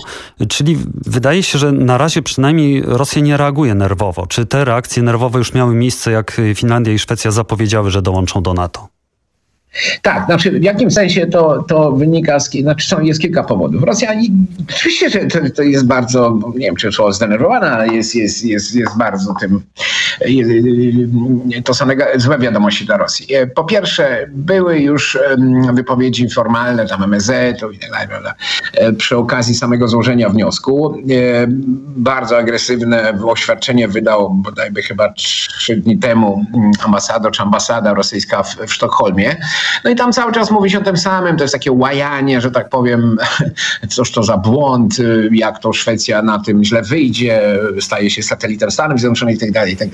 Czyli 0.50 0.78
wydaje 1.06 1.44
się, 1.44 1.60
że 1.60 1.72
na 1.72 1.98
razie 1.98 2.22
przynajmniej 2.22 2.84
Rosja 2.86 3.22
nie 3.22 3.38
reaguje 3.38 3.76
nerwowo. 3.76 4.28
Czy 4.28 4.46
te 4.46 4.66
reakcje 4.66 5.04
nerwowe 5.04 5.40
już 5.40 5.54
miały 5.54 5.76
miejsce, 5.76 6.12
jak 6.12 6.42
Finlandia 6.56 6.94
i 6.94 7.00
Szwecja 7.00 7.32
zapowiedziały, 7.32 7.92
że 7.92 8.02
dołączą 8.02 8.44
do 8.44 8.54
NATO? 8.54 8.97
Tak, 10.02 10.26
znaczy 10.26 10.52
w 10.52 10.64
jakim 10.64 10.92
sensie 10.92 11.28
to, 11.28 11.64
to 11.68 11.92
wynika, 11.92 12.40
z, 12.40 12.52
znaczy 12.52 12.96
jest 13.04 13.22
kilka 13.22 13.44
powodów. 13.44 13.84
Rosja, 13.84 14.12
oczywiście, 14.70 15.10
że 15.10 15.20
to, 15.20 15.40
to, 15.56 15.64
jest 15.64 15.88
bardzo, 15.88 16.40
nie 16.56 16.66
wiem 16.66 16.76
czy 16.76 16.92
słowo 16.92 17.14
zdenerwowana, 17.14 17.72
ale 17.72 17.88
jest, 17.88 18.16
jest, 18.16 18.46
jest, 18.46 18.76
jest 18.76 18.98
bardzo 18.98 19.34
tym, 19.40 19.62
to 21.64 21.74
są 21.74 21.86
złe 22.16 22.40
wiadomości 22.40 22.86
dla 22.86 22.98
Rosji. 22.98 23.36
E, 23.36 23.48
po 23.48 23.64
pierwsze, 23.64 24.26
były 24.30 24.80
już 24.80 25.18
wypowiedzi 25.74 26.30
formalne, 26.30 26.88
tam 26.88 27.04
MSZ-u 27.04 27.72
i 27.72 27.80
tak 27.80 27.92
dalej, 27.92 28.08
prawda, 28.08 28.34
e, 28.74 28.94
przy 28.94 29.18
okazji 29.18 29.56
samego 29.56 29.88
złożenia 29.88 30.30
wniosku. 30.30 30.96
E, 30.96 31.48
bardzo 31.98 32.38
agresywne 32.38 33.20
oświadczenie 33.26 33.88
wydał 33.88 34.30
bodajby 34.34 34.82
chyba 34.82 35.14
trzy 35.14 35.76
dni 35.76 35.98
temu 35.98 36.46
ambasador 36.86 37.32
czy 37.32 37.42
ambasada 37.42 37.94
rosyjska 37.94 38.44
w, 38.44 38.56
w 38.56 38.74
Sztokholmie 38.74 39.36
No 39.84 39.90
i 39.90 39.96
tam 39.96 40.14
cały 40.14 40.32
czas 40.32 40.52
mówi 40.52 40.70
się 40.70 40.80
o 40.80 40.84
tym 40.84 40.98
samym, 40.98 41.38
to 41.38 41.44
jest 41.44 41.54
takie 41.54 41.72
łajanie, 41.72 42.42
że 42.42 42.52
tak 42.52 42.70
powiem, 42.70 43.18
cóż 43.90 44.12
to 44.12 44.24
za 44.24 44.38
błąd, 44.38 44.96
jak 45.32 45.60
to 45.60 45.74
Szwecja 45.74 46.22
na 46.22 46.40
tym 46.40 46.64
źle 46.64 46.82
wyjdzie, 46.82 47.60
staje 47.80 48.10
się 48.10 48.24
satelitem 48.24 48.72
Stanów 48.72 49.00
Zjednoczonych 49.00 49.36
i 49.36 49.40
tak 49.40 49.52
dalej, 49.52 49.74
i 49.74 49.78
tak. 49.78 49.90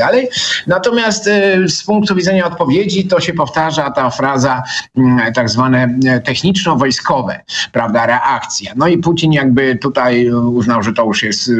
Natomiast 0.68 1.30
z 1.68 1.84
punktu 1.84 2.16
widzenia 2.16 2.48
odpowiedzi 2.48 3.08
to 3.08 3.20
się 3.20 3.34
powtarza 3.34 3.92
ta 3.92 4.10
fraza 4.10 4.64
mm, 4.98 5.34
tak 5.34 5.50
zwane 5.50 5.96
techniczno-wojskowe, 6.24 7.40
prawda, 7.72 8.06
reakcja. 8.06 8.74
No 8.76 8.88
i 8.88 8.98
Putin 8.98 9.34
jakby 9.34 9.76
tutaj 9.76 10.30
uznał, 10.32 10.84
że 10.84 10.94
to 10.94 11.06
już 11.06 11.24
jest 11.24 11.52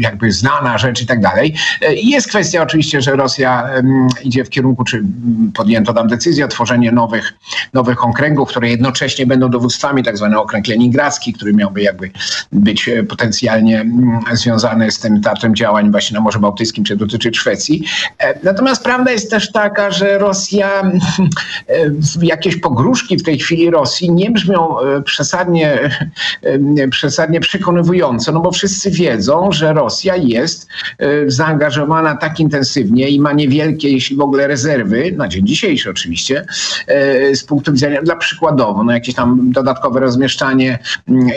jakby 0.00 0.32
znana 0.32 0.78
rzecz 0.78 1.02
i 1.02 1.06
tak 1.06 1.20
dalej. 1.20 1.54
Jest 1.94 2.28
kwestia 2.28 2.62
oczywiście, 2.62 3.00
że 3.00 3.16
Rosja 3.16 3.68
idzie 4.24 4.44
w 4.44 4.50
kierunku, 4.50 4.84
czy 4.84 5.02
podjęto 5.54 5.94
tam 5.94 6.08
decyzję 6.08 6.44
o 6.44 6.48
tworzeniu 6.48 6.92
nowych, 7.00 7.32
nowych 7.72 8.04
okręgów, 8.04 8.48
które 8.48 8.70
jednocześnie 8.70 9.26
będą 9.26 9.50
dowództwami, 9.50 10.02
tak 10.02 10.16
zwany 10.16 10.38
okręg 10.38 10.68
leningradzki, 10.68 11.32
który 11.32 11.52
miałby 11.52 11.82
jakby 11.82 12.10
być 12.52 12.88
e, 12.88 13.02
potencjalnie 13.02 13.80
mm, 13.80 14.20
związany 14.32 14.90
z 14.90 14.98
tym 14.98 15.22
teatrem 15.22 15.54
działań 15.54 15.90
właśnie 15.90 16.14
na 16.14 16.20
Morzu 16.20 16.40
Bałtyckim, 16.40 16.84
czy 16.84 16.96
dotyczy 16.96 17.30
Szwecji. 17.34 17.84
E, 18.18 18.38
natomiast 18.42 18.84
prawda 18.84 19.10
jest 19.10 19.30
też 19.30 19.52
taka, 19.52 19.90
że 19.90 20.18
Rosja, 20.18 20.82
e, 20.82 21.90
jakieś 22.22 22.56
pogróżki 22.56 23.16
w 23.16 23.22
tej 23.22 23.38
chwili 23.38 23.70
Rosji 23.70 24.12
nie 24.12 24.30
brzmią 24.30 24.76
przesadnie, 25.04 25.90
przesadnie 26.90 27.40
przekonywująco, 27.40 28.32
no 28.32 28.40
bo 28.40 28.50
wszyscy 28.52 28.90
wiedzą, 28.90 29.52
że 29.52 29.72
Rosja 29.72 30.16
jest 30.16 30.68
zaangażowana 31.26 32.16
tak 32.16 32.40
intensywnie 32.40 33.08
i 33.08 33.20
ma 33.20 33.32
niewielkie, 33.32 33.90
jeśli 33.90 34.16
w 34.16 34.20
ogóle 34.20 34.46
rezerwy, 34.46 35.12
na 35.16 35.28
dzień 35.28 35.46
dzisiejszy 35.46 35.90
oczywiście, 35.90 36.44
z 37.34 37.44
punktu 37.44 37.72
widzenia, 37.72 38.02
dla 38.02 38.16
przykładowo, 38.16 38.84
no 38.84 38.92
jakieś 38.92 39.14
tam 39.14 39.52
dodatkowe 39.52 40.00
rozmieszczanie 40.00 40.78
mm, 41.08 41.28
e, 41.28 41.32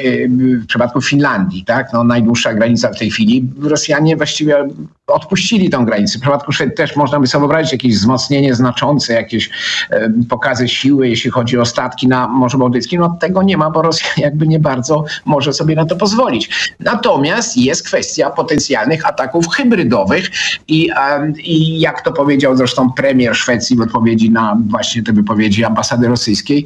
w 0.60 0.65
przypadku 0.67 1.01
Finlandii, 1.01 1.63
tak, 1.65 1.93
no 1.93 2.03
najdłuższa 2.03 2.53
granica 2.53 2.89
w 2.89 3.00
tej 3.00 3.12
chwili, 3.12 3.50
Rosjanie 3.62 4.17
właściwie 4.17 4.67
odpuścili 5.07 5.69
tą 5.69 5.86
granicę. 5.86 6.17
W 6.17 6.22
przypadku 6.22 6.51
Szwedii 6.51 6.75
też 6.75 6.95
można 6.95 7.19
by 7.19 7.27
sobie 7.27 7.39
wyobrazić 7.39 7.72
jakieś 7.72 7.95
wzmocnienie 7.95 8.55
znaczące, 8.55 9.13
jakieś 9.13 9.50
e, 9.89 10.10
pokazy 10.29 10.67
siły, 10.67 11.10
jeśli 11.10 11.31
chodzi 11.31 11.57
o 11.57 11.65
statki 11.65 12.07
na 12.07 12.27
Morzu 12.27 12.57
Bałtyckim. 12.57 13.01
No 13.01 13.17
tego 13.22 13.43
nie 13.43 13.57
ma, 13.57 13.69
bo 13.72 13.81
Rosja 13.81 14.07
jakby 14.27 14.48
nie 14.48 14.60
bardzo 14.60 15.05
może 15.25 15.53
sobie 15.53 15.75
na 15.75 15.86
to 15.86 15.95
pozwolić. 15.95 16.74
Natomiast 16.79 17.57
jest 17.57 17.86
kwestia 17.86 18.29
potencjalnych 18.29 19.07
ataków 19.07 19.48
hybrydowych 19.48 20.31
i, 20.67 20.89
i 21.38 21.79
jak 21.79 22.01
to 22.01 22.12
powiedział 22.12 22.57
zresztą 22.57 22.91
premier 22.91 23.36
Szwecji 23.36 23.77
w 23.77 23.81
odpowiedzi 23.81 24.31
na 24.31 24.57
właśnie 24.69 25.03
te 25.03 25.13
wypowiedzi 25.13 25.42
ambasady 25.65 26.07
rosyjskiej, 26.07 26.65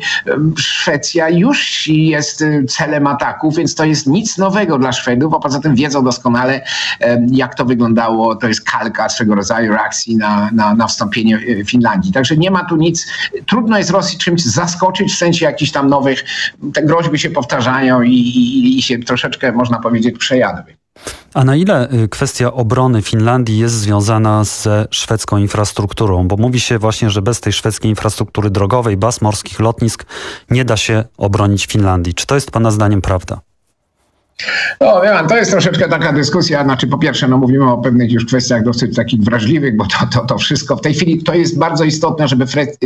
Szwecja 0.57 1.29
już 1.29 1.87
jest 1.87 2.43
celem 2.69 3.07
ataków, 3.07 3.55
więc 3.55 3.75
to 3.75 3.85
jest 3.85 4.07
nic 4.07 4.37
nowego 4.37 4.77
dla 4.77 4.91
Szwedów, 4.91 5.33
a 5.33 5.39
poza 5.39 5.59
tym 5.59 5.75
wiedzą 5.75 6.03
doskonale, 6.03 6.61
jak 7.31 7.55
to 7.55 7.65
wyglądało. 7.65 8.35
To 8.35 8.47
jest 8.47 8.61
kalka 8.61 9.09
swego 9.09 9.35
rodzaju 9.35 9.71
reakcji 9.73 10.17
na, 10.17 10.49
na, 10.53 10.73
na 10.73 10.87
wstąpienie 10.87 11.39
e, 11.59 11.65
Finlandii. 11.65 12.11
Także 12.11 12.37
nie 12.37 12.51
ma 12.51 12.65
tu 12.65 12.75
nic. 12.75 13.07
Trudno 13.45 13.77
jest 13.77 13.89
Rosji 13.89 14.17
czymś 14.17 14.41
zaskoczyć 14.41 15.13
w 15.13 15.17
sensie 15.17 15.45
jakichś 15.45 15.71
tam 15.71 15.89
nowych, 15.89 16.23
te 16.73 16.83
groźby 16.83 17.19
się 17.19 17.29
powtarzają 17.29 18.01
i, 18.01 18.11
i, 18.11 18.77
i 18.77 18.81
się 18.81 18.99
troszeczkę, 18.99 19.51
można 19.51 19.79
powiedzieć, 19.79 20.17
przejadły. 20.17 20.77
A 21.33 21.43
na 21.43 21.55
ile 21.55 21.91
y, 21.93 22.07
kwestia 22.07 22.53
obrony 22.53 23.01
Finlandii 23.01 23.57
jest 23.57 23.75
związana 23.75 24.43
ze 24.43 24.87
szwedzką 24.91 25.37
infrastrukturą? 25.37 26.27
Bo 26.27 26.37
mówi 26.37 26.59
się 26.59 26.79
właśnie, 26.79 27.09
że 27.09 27.21
bez 27.21 27.39
tej 27.39 27.53
szwedzkiej 27.53 27.89
infrastruktury 27.89 28.49
drogowej, 28.49 28.97
baz 28.97 29.21
morskich, 29.21 29.59
lotnisk 29.59 30.05
nie 30.49 30.65
da 30.65 30.77
się 30.77 31.03
obronić 31.17 31.65
Finlandii. 31.65 32.13
Czy 32.13 32.25
to 32.25 32.35
jest 32.35 32.51
Pana 32.51 32.71
zdaniem 32.71 33.01
prawda? 33.01 33.46
No, 34.81 35.03
ja, 35.03 35.23
to 35.23 35.37
jest 35.37 35.51
troszeczkę 35.51 35.89
taka 35.89 36.13
dyskusja. 36.13 36.63
Znaczy, 36.63 36.87
po 36.87 36.97
pierwsze, 36.97 37.27
no, 37.27 37.37
mówimy 37.37 37.71
o 37.71 37.77
pewnych 37.77 38.11
już 38.11 38.25
kwestiach 38.25 38.63
dosyć 38.63 38.95
takich 38.95 39.21
wrażliwych, 39.21 39.77
bo 39.77 39.85
to, 39.85 40.07
to, 40.13 40.25
to 40.25 40.37
wszystko 40.37 40.75
w 40.75 40.81
tej 40.81 40.93
chwili 40.93 41.23
to 41.23 41.33
jest 41.33 41.59
bardzo 41.59 41.83
istotne, 41.83 42.27
żeby 42.27 42.45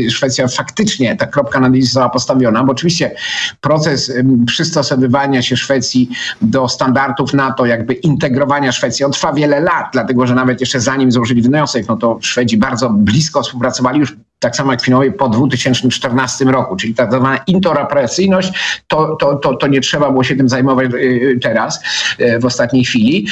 Szwecja 0.09 0.47
faktycznie 0.47 1.15
ta 1.15 1.25
kropka 1.25 1.59
na 1.59 1.77
i 1.77 1.81
została 1.81 2.09
postawiona, 2.09 2.63
bo 2.63 2.71
oczywiście 2.71 3.15
proces 3.61 4.13
przystosowywania 4.45 5.41
się 5.41 5.57
Szwecji 5.57 6.09
do 6.41 6.67
standardów 6.67 7.33
NATO, 7.33 7.65
jakby 7.65 7.93
integrowania 7.93 8.71
Szwecji, 8.71 9.05
on 9.05 9.11
trwa 9.11 9.33
wiele 9.33 9.59
lat, 9.59 9.85
dlatego 9.93 10.27
że 10.27 10.35
nawet 10.35 10.59
jeszcze 10.59 10.79
zanim 10.79 11.11
złożyli 11.11 11.41
wniosek, 11.41 11.87
no 11.87 11.97
to 11.97 12.17
Szwedzi 12.21 12.57
bardzo 12.57 12.89
blisko 12.89 13.41
współpracowali 13.41 13.99
już 13.99 14.15
tak 14.41 14.55
samo 14.55 14.71
jak 14.71 14.81
Finowie 14.81 15.11
po 15.11 15.29
2014 15.29 16.45
roku, 16.45 16.75
czyli 16.75 16.95
ta 16.95 17.11
zwana 17.11 17.39
interoperacyjność, 17.47 18.51
to, 18.87 19.15
to, 19.15 19.35
to, 19.35 19.55
to 19.55 19.67
nie 19.67 19.81
trzeba 19.81 20.11
było 20.11 20.23
się 20.23 20.35
tym 20.35 20.49
zajmować 20.49 20.87
y, 20.93 21.39
teraz, 21.41 21.83
y, 22.19 22.39
w 22.39 22.45
ostatniej 22.45 22.85
chwili. 22.85 23.27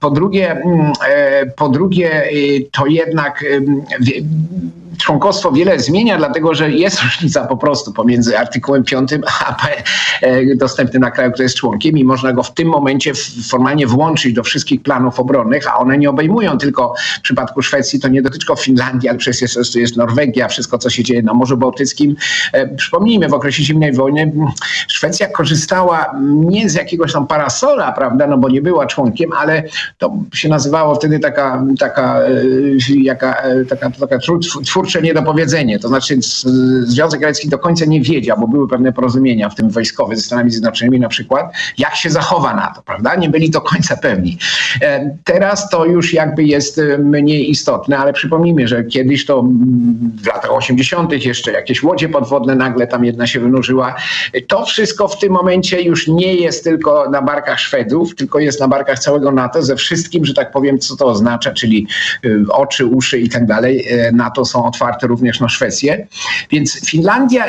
Po 0.00 0.10
drugie, 0.10 0.50
mm, 0.50 0.92
e, 1.08 1.46
po 1.46 1.68
drugie 1.68 2.22
to 2.72 2.86
jednak 2.86 3.44
członkostwo 4.98 5.52
wiele 5.52 5.80
zmienia, 5.80 6.18
dlatego 6.18 6.54
że 6.54 6.70
jest 6.70 7.02
różnica 7.04 7.44
po 7.44 7.56
prostu 7.56 7.92
pomiędzy 7.92 8.38
artykułem 8.38 8.84
5 8.84 9.10
a 9.46 9.66
e, 10.22 10.56
dostępnym 10.56 11.02
na 11.02 11.10
kraju, 11.10 11.32
który 11.32 11.44
jest 11.44 11.56
członkiem 11.56 11.98
i 11.98 12.04
można 12.04 12.32
go 12.32 12.42
w 12.42 12.54
tym 12.54 12.68
momencie 12.68 13.12
formalnie 13.48 13.86
włączyć 13.86 14.34
do 14.34 14.42
wszystkich 14.42 14.82
planów 14.82 15.20
obronnych, 15.20 15.68
a 15.68 15.78
one 15.78 15.98
nie 15.98 16.10
obejmują 16.10 16.58
tylko 16.58 16.94
w 17.18 17.20
przypadku 17.20 17.62
Szwecji, 17.62 18.00
to 18.00 18.08
nie 18.08 18.22
dotyczy 18.22 18.46
Finlandii, 18.58 19.08
ale 19.08 19.18
przecież 19.18 19.56
jest, 19.56 19.74
jest 19.74 19.96
Norwegia, 19.96 20.48
wszystko 20.48 20.78
co 20.78 20.90
się 20.90 21.04
dzieje 21.04 21.22
na 21.22 21.34
Morzu 21.34 21.56
Bałtyckim. 21.56 22.16
E, 22.52 22.68
przypomnijmy, 22.68 23.28
w 23.28 23.34
okresie 23.34 23.62
zimnej 23.62 23.92
wojny 23.92 24.32
Szwecja 24.88 25.28
korzystała 25.28 26.14
nie 26.30 26.70
z 26.70 26.74
jakiegoś 26.74 27.12
tam 27.12 27.26
parasola, 27.26 27.92
prawda, 27.92 28.26
no 28.26 28.38
bo 28.38 28.48
nie 28.48 28.62
była 28.62 28.86
członkiem, 28.86 29.30
ale 29.32 29.62
to 29.98 30.12
się 30.34 30.48
nazywało 30.48 30.94
wtedy 30.94 31.18
taka, 31.18 31.64
taka, 31.78 32.20
e, 32.20 32.30
jaka, 33.02 33.42
taka, 33.68 33.90
taka 33.90 34.18
twór 34.64 34.85
twórcze 34.86 35.02
niedopowiedzenie. 35.02 35.78
To 35.78 35.88
znaczy 35.88 36.18
Związek 36.84 37.22
Radziecki 37.22 37.48
do 37.48 37.58
końca 37.58 37.84
nie 37.84 38.00
wiedział, 38.00 38.36
bo 38.40 38.48
były 38.48 38.68
pewne 38.68 38.92
porozumienia, 38.92 39.48
w 39.48 39.54
tym 39.54 39.70
wojskowe 39.70 40.16
ze 40.16 40.22
Stanami 40.22 40.50
Zjednoczonymi 40.50 41.00
na 41.00 41.08
przykład, 41.08 41.52
jak 41.78 41.96
się 41.96 42.10
zachowa 42.10 42.54
na 42.54 42.66
to, 42.66 42.82
prawda? 42.82 43.14
Nie 43.14 43.28
byli 43.28 43.50
do 43.50 43.60
końca 43.60 43.96
pewni. 43.96 44.38
E, 44.82 45.16
teraz 45.24 45.68
to 45.68 45.84
już 45.84 46.12
jakby 46.12 46.44
jest 46.44 46.78
e, 46.78 46.98
mniej 46.98 47.50
istotne, 47.50 47.98
ale 47.98 48.12
przypomnijmy, 48.12 48.68
że 48.68 48.84
kiedyś 48.84 49.26
to 49.26 49.42
w 50.22 50.26
latach 50.26 50.52
80. 50.52 51.12
jeszcze 51.24 51.52
jakieś 51.52 51.82
łodzie 51.82 52.08
podwodne, 52.08 52.54
nagle 52.54 52.86
tam 52.86 53.04
jedna 53.04 53.26
się 53.26 53.40
wynurzyła. 53.40 53.94
To 54.48 54.64
wszystko 54.64 55.08
w 55.08 55.18
tym 55.18 55.32
momencie 55.32 55.82
już 55.82 56.08
nie 56.08 56.34
jest 56.34 56.64
tylko 56.64 57.10
na 57.10 57.22
barkach 57.22 57.60
Szwedów, 57.60 58.14
tylko 58.14 58.38
jest 58.38 58.60
na 58.60 58.68
barkach 58.68 58.98
całego 58.98 59.32
NATO 59.32 59.62
ze 59.62 59.76
wszystkim, 59.76 60.24
że 60.24 60.34
tak 60.34 60.50
powiem, 60.50 60.78
co 60.78 60.96
to 60.96 61.06
oznacza, 61.06 61.52
czyli 61.52 61.86
e, 62.24 62.28
oczy, 62.48 62.86
uszy 62.86 63.18
i 63.18 63.28
tak 63.28 63.46
dalej. 63.46 63.86
NATO 64.12 64.44
są 64.44 64.66
otwarte 64.76 65.06
również 65.06 65.40
na 65.40 65.48
Szwecję. 65.48 66.06
Więc 66.50 66.90
Finlandia, 66.90 67.44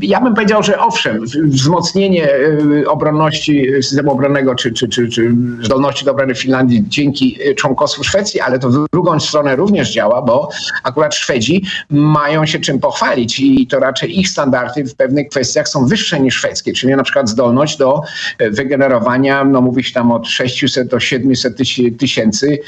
ja 0.00 0.20
bym 0.20 0.34
powiedział, 0.34 0.62
że 0.62 0.78
owszem, 0.78 1.24
wzmocnienie 1.44 2.34
y, 2.34 2.84
obronności 2.88 3.66
systemu 3.82 4.12
obronnego 4.12 4.54
czy, 4.54 4.72
czy, 4.72 4.88
czy, 4.88 5.08
czy 5.08 5.34
zdolności 5.62 6.04
do 6.04 6.10
obrony 6.10 6.34
Finlandii 6.34 6.84
dzięki 6.88 7.38
y, 7.48 7.54
członkostwu 7.54 8.04
Szwecji, 8.04 8.40
ale 8.40 8.58
to 8.58 8.70
w 8.70 8.86
drugą 8.92 9.20
stronę 9.20 9.56
również 9.56 9.92
działa, 9.92 10.22
bo 10.22 10.48
akurat 10.82 11.14
Szwedzi 11.14 11.64
mają 11.90 12.46
się 12.46 12.58
czym 12.58 12.78
pochwalić 12.78 13.40
i 13.40 13.66
to 13.66 13.78
raczej 13.78 14.20
ich 14.20 14.28
standardy 14.28 14.84
w 14.84 14.94
pewnych 14.94 15.28
kwestiach 15.28 15.68
są 15.68 15.86
wyższe 15.86 16.20
niż 16.20 16.34
szwedzkie, 16.34 16.72
czyli 16.72 16.96
na 16.96 17.02
przykład 17.02 17.28
zdolność 17.28 17.76
do 17.76 18.00
y, 18.40 18.50
wygenerowania, 18.50 19.44
no 19.44 19.60
mówi 19.60 19.84
się 19.84 19.94
tam 19.94 20.12
od 20.12 20.28
600 20.28 20.88
do 20.88 21.00
700 21.00 21.56
tysięcy 21.98 22.58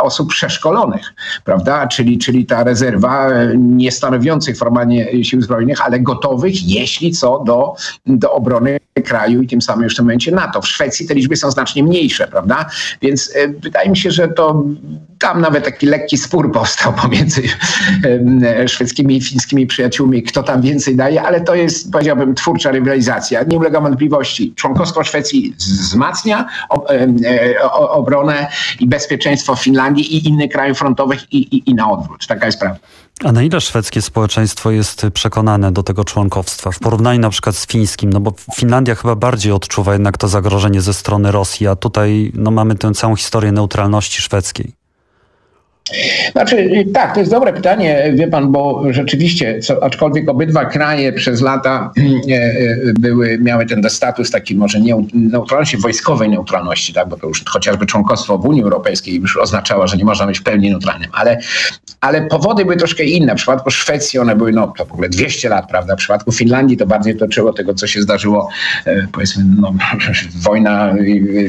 osób 0.00 0.28
przeszkolonych, 0.28 1.14
prawda? 1.44 1.86
Czyli, 1.86 2.18
czyli 2.18 2.46
ta 2.46 2.64
rezerwa 2.64 3.21
nie 3.56 3.92
stanowiących 3.92 4.56
formalnie 4.58 5.24
sił 5.24 5.42
zbrojnych, 5.42 5.86
ale 5.86 6.00
gotowych, 6.00 6.68
jeśli 6.68 7.12
co, 7.12 7.38
do, 7.46 7.74
do 8.06 8.32
obrony 8.32 8.78
kraju 9.04 9.42
i 9.42 9.46
tym 9.46 9.62
samym 9.62 9.84
już 9.84 9.92
w 9.92 9.96
tym 9.96 10.04
momencie 10.04 10.32
NATO. 10.32 10.62
W 10.62 10.68
Szwecji 10.68 11.06
te 11.06 11.14
liczby 11.14 11.36
są 11.36 11.50
znacznie 11.50 11.82
mniejsze, 11.82 12.28
prawda? 12.28 12.66
Więc 13.02 13.32
e, 13.36 13.48
wydaje 13.48 13.90
mi 13.90 13.96
się, 13.96 14.10
że 14.10 14.28
to 14.28 14.64
tam 15.18 15.40
nawet 15.40 15.64
taki 15.64 15.86
lekki 15.86 16.18
spór 16.18 16.52
powstał 16.52 16.92
pomiędzy 17.02 17.42
szwedzkimi 18.66 19.16
i 19.16 19.20
fińskimi 19.20 19.66
przyjaciółmi, 19.66 20.22
kto 20.22 20.42
tam 20.42 20.62
więcej 20.62 20.96
daje, 20.96 21.22
ale 21.22 21.40
to 21.40 21.54
jest, 21.54 21.92
powiedziałbym, 21.92 22.34
twórcza 22.34 22.70
rywalizacja. 22.70 23.42
Nie 23.42 23.58
ulega 23.58 23.80
wątpliwości. 23.80 24.54
Członkostwo 24.56 25.04
Szwecji 25.04 25.54
wzmacnia 25.58 26.46
e, 26.88 27.70
obronę 27.70 28.48
i 28.80 28.86
bezpieczeństwo 28.86 29.56
Finlandii 29.56 30.16
i 30.16 30.28
innych 30.28 30.50
krajów 30.50 30.78
frontowych 30.78 31.32
i, 31.32 31.56
i, 31.56 31.70
i 31.70 31.74
na 31.74 31.90
odwrót. 31.90 32.26
Taka 32.26 32.46
jest 32.46 32.60
prawda. 32.60 32.80
A 33.24 33.32
na 33.32 33.42
ile 33.42 33.60
szwedzkie 33.60 34.02
społeczeństwo 34.02 34.70
jest 34.70 35.06
przekonane 35.14 35.72
do 35.72 35.82
tego 35.82 36.04
członkowstwa 36.04 36.70
w 36.70 36.78
porównaniu 36.78 37.20
na 37.20 37.30
przykład 37.30 37.56
z 37.56 37.66
fińskim? 37.66 38.12
No 38.12 38.20
bo 38.20 38.32
Finlandia 38.56 38.94
chyba 38.94 39.16
bardziej 39.16 39.52
odczuwa 39.52 39.92
jednak 39.92 40.18
to 40.18 40.28
zagrożenie 40.28 40.80
ze 40.80 40.94
strony 40.94 41.32
Rosji, 41.32 41.66
a 41.66 41.76
tutaj 41.76 42.32
no, 42.34 42.50
mamy 42.50 42.74
tę 42.74 42.92
całą 42.94 43.16
historię 43.16 43.52
neutralności 43.52 44.22
szwedzkiej. 44.22 44.81
Znaczy, 46.32 46.84
tak, 46.94 47.14
to 47.14 47.20
jest 47.20 47.32
dobre 47.32 47.52
pytanie, 47.52 48.12
wie 48.14 48.28
pan, 48.28 48.52
bo 48.52 48.82
rzeczywiście, 48.90 49.60
co, 49.60 49.84
aczkolwiek 49.84 50.28
obydwa 50.28 50.64
kraje 50.64 51.12
przez 51.12 51.40
lata 51.40 51.92
e, 52.30 52.34
e, 52.34 52.76
były, 53.00 53.38
miały 53.38 53.66
ten 53.66 53.90
status 53.90 54.30
taki 54.30 54.54
może 54.54 54.80
nie, 54.80 54.96
neutralności, 55.14 55.76
wojskowej 55.76 56.28
neutralności, 56.28 56.92
tak, 56.92 57.08
bo 57.08 57.16
to 57.16 57.28
już 57.28 57.44
chociażby 57.44 57.86
członkostwo 57.86 58.38
w 58.38 58.46
Unii 58.46 58.62
Europejskiej 58.62 59.20
już 59.20 59.36
oznaczało, 59.36 59.86
że 59.86 59.96
nie 59.96 60.04
można 60.04 60.26
być 60.26 60.38
w 60.38 60.42
pełni 60.42 60.70
neutralnym, 60.70 61.10
ale, 61.12 61.40
ale 62.00 62.22
powody 62.22 62.64
były 62.64 62.76
troszkę 62.76 63.04
inne. 63.04 63.32
W 63.32 63.36
przypadku 63.36 63.70
Szwecji 63.70 64.18
one 64.18 64.36
były, 64.36 64.52
no 64.52 64.72
to 64.78 64.84
w 64.84 64.92
ogóle 64.92 65.08
200 65.08 65.48
lat, 65.48 65.68
prawda, 65.68 65.94
w 65.94 65.98
przypadku 65.98 66.32
Finlandii 66.32 66.76
to 66.76 66.86
bardziej 66.86 67.16
toczyło 67.16 67.52
tego, 67.52 67.74
co 67.74 67.86
się 67.86 68.02
zdarzyło, 68.02 68.48
e, 68.86 69.06
powiedzmy, 69.12 69.44
no, 69.60 69.74
wojna 70.46 70.94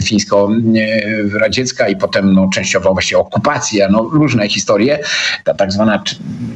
fińsko-radziecka 0.03 1.89
i 1.89 1.95
potem 1.95 2.33
no, 2.33 2.49
częściowo 2.53 2.93
właściwie 2.93 3.19
okupacja, 3.19 3.89
no 3.89 4.03
różne 4.23 4.49
historie, 4.49 4.99
ta 5.43 5.53
tak 5.53 5.71
zwana 5.71 6.03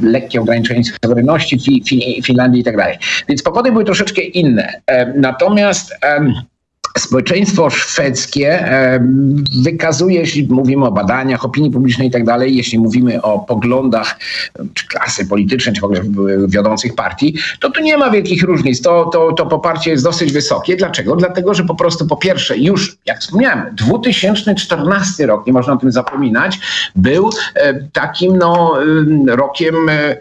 lekkie 0.02 0.42
ograniczenie 0.42 0.82
suwerenności 1.06 1.84
Finlandii 2.24 2.62
i 2.62 2.64
tak 2.64 2.78
dalej. 2.78 2.98
Więc 3.30 3.44
powody 3.44 3.72
były 3.72 3.86
troszeczkę 3.86 4.22
inne. 4.22 4.82
E, 4.88 5.14
natomiast 5.14 5.96
społeczeństwo 7.00 7.70
szwedzkie 7.70 8.70
wykazuje, 9.64 10.20
jeśli 10.20 10.48
mówimy 10.48 10.86
o 10.86 10.92
badaniach 10.92 11.46
opinii 11.46 11.72
publicznej 11.72 12.08
i 12.08 12.12
tak 12.12 12.26
dalej, 12.26 12.56
jeśli 12.56 12.80
mówimy 12.80 13.22
o 13.22 13.40
poglądach 13.40 14.20
czy 14.74 14.88
klasy 14.88 15.26
politycznej, 15.26 15.76
czy 15.76 15.82
w 15.82 15.84
ogóle 15.84 16.02
wiodących 16.48 16.96
partii, 16.96 17.38
to 17.60 17.72
tu 17.72 17.82
nie 17.82 17.98
ma 17.98 18.10
wielkich 18.10 18.44
różnic. 18.44 18.82
To, 18.82 19.06
to, 19.06 19.34
to 19.34 19.46
poparcie 19.46 19.92
jest 19.92 20.04
dosyć 20.04 20.32
wysokie. 20.34 20.76
Dlaczego? 20.76 21.16
Dlatego, 21.16 21.54
że 21.54 21.64
po 21.64 21.76
prostu 21.76 22.08
po 22.08 22.18
pierwsze 22.18 22.58
już, 22.58 22.98
jak 23.06 23.20
wspomniałem, 23.20 23.76
2014 23.76 25.26
rok, 25.26 25.48
nie 25.48 25.54
można 25.54 25.74
o 25.74 25.78
tym 25.78 25.92
zapominać, 25.92 26.60
był 26.96 27.30
takim 27.94 28.38
no, 28.38 28.78
rokiem, 29.28 29.90
e, 29.90 29.94
e, 29.94 30.18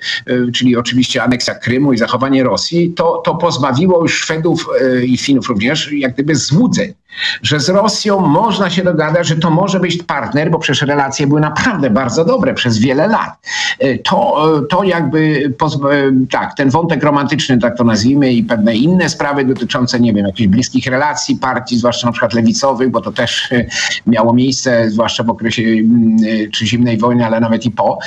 czyli 0.54 0.76
oczywiście 0.76 1.23
aneksja 1.23 1.54
Krymu 1.54 1.92
i 1.92 1.99
zachowanie 1.99 2.45
Rosji, 2.45 2.92
to, 2.97 3.23
to 3.25 3.35
pozbawiło 3.35 4.02
już 4.02 4.14
Szwedów 4.14 4.68
e, 4.80 5.04
i 5.04 5.18
Finów 5.18 5.49
również 5.49 5.92
jak 5.92 6.14
gdyby 6.14 6.35
złudzeń, 6.66 6.94
że 7.42 7.61
z 7.61 7.68
Rosją 7.68 8.20
można 8.20 8.70
się 8.70 8.82
dogadać, 8.82 9.26
że 9.26 9.37
to 9.37 9.50
może 9.50 9.80
być 9.80 10.02
partner, 10.02 10.50
bo 10.50 10.58
przecież 10.58 10.82
relacje 10.82 11.26
były 11.26 11.40
naprawdę 11.40 11.90
bardzo 11.90 12.25
dobre 12.25 12.54
przez 12.54 12.78
wiele 12.78 13.08
lat. 13.08 13.30
E, 13.78 13.99
to, 13.99 14.46
e, 14.58 14.66
to 14.66 14.85
jakby, 14.85 15.52
e, 15.92 16.26
tak, 16.30 16.54
ten 16.54 16.70
wątek 16.70 17.02
romantyczny, 17.02 17.58
tak 17.58 17.76
to 17.76 17.85
nazwijmy, 17.85 18.32
i 18.32 18.42
pewne 18.42 18.76
inne 18.76 19.08
sprawy 19.08 19.44
dotyczące, 19.44 20.00
nie 20.00 20.12
wiem, 20.12 20.26
jakichś 20.26 20.49
bliskich 20.49 20.87
relacji 20.87 21.37
partii, 21.37 21.78
zwłaszcza 21.78 22.06
na 22.06 22.12
przykład 22.12 22.35
lewicowych, 22.35 22.90
bo 22.90 23.00
to 23.00 23.12
też 23.12 23.49
miało 24.06 24.32
miejsce, 24.32 24.90
zwłaszcza 24.90 25.23
w 25.23 25.30
okresie 25.30 25.62
mm, 25.62 26.18
czy 26.52 26.66
zimnej 26.66 26.99
wojny, 26.99 27.26
ale 27.26 27.40
nawet 27.40 27.64
i 27.64 27.70
po. 27.70 27.99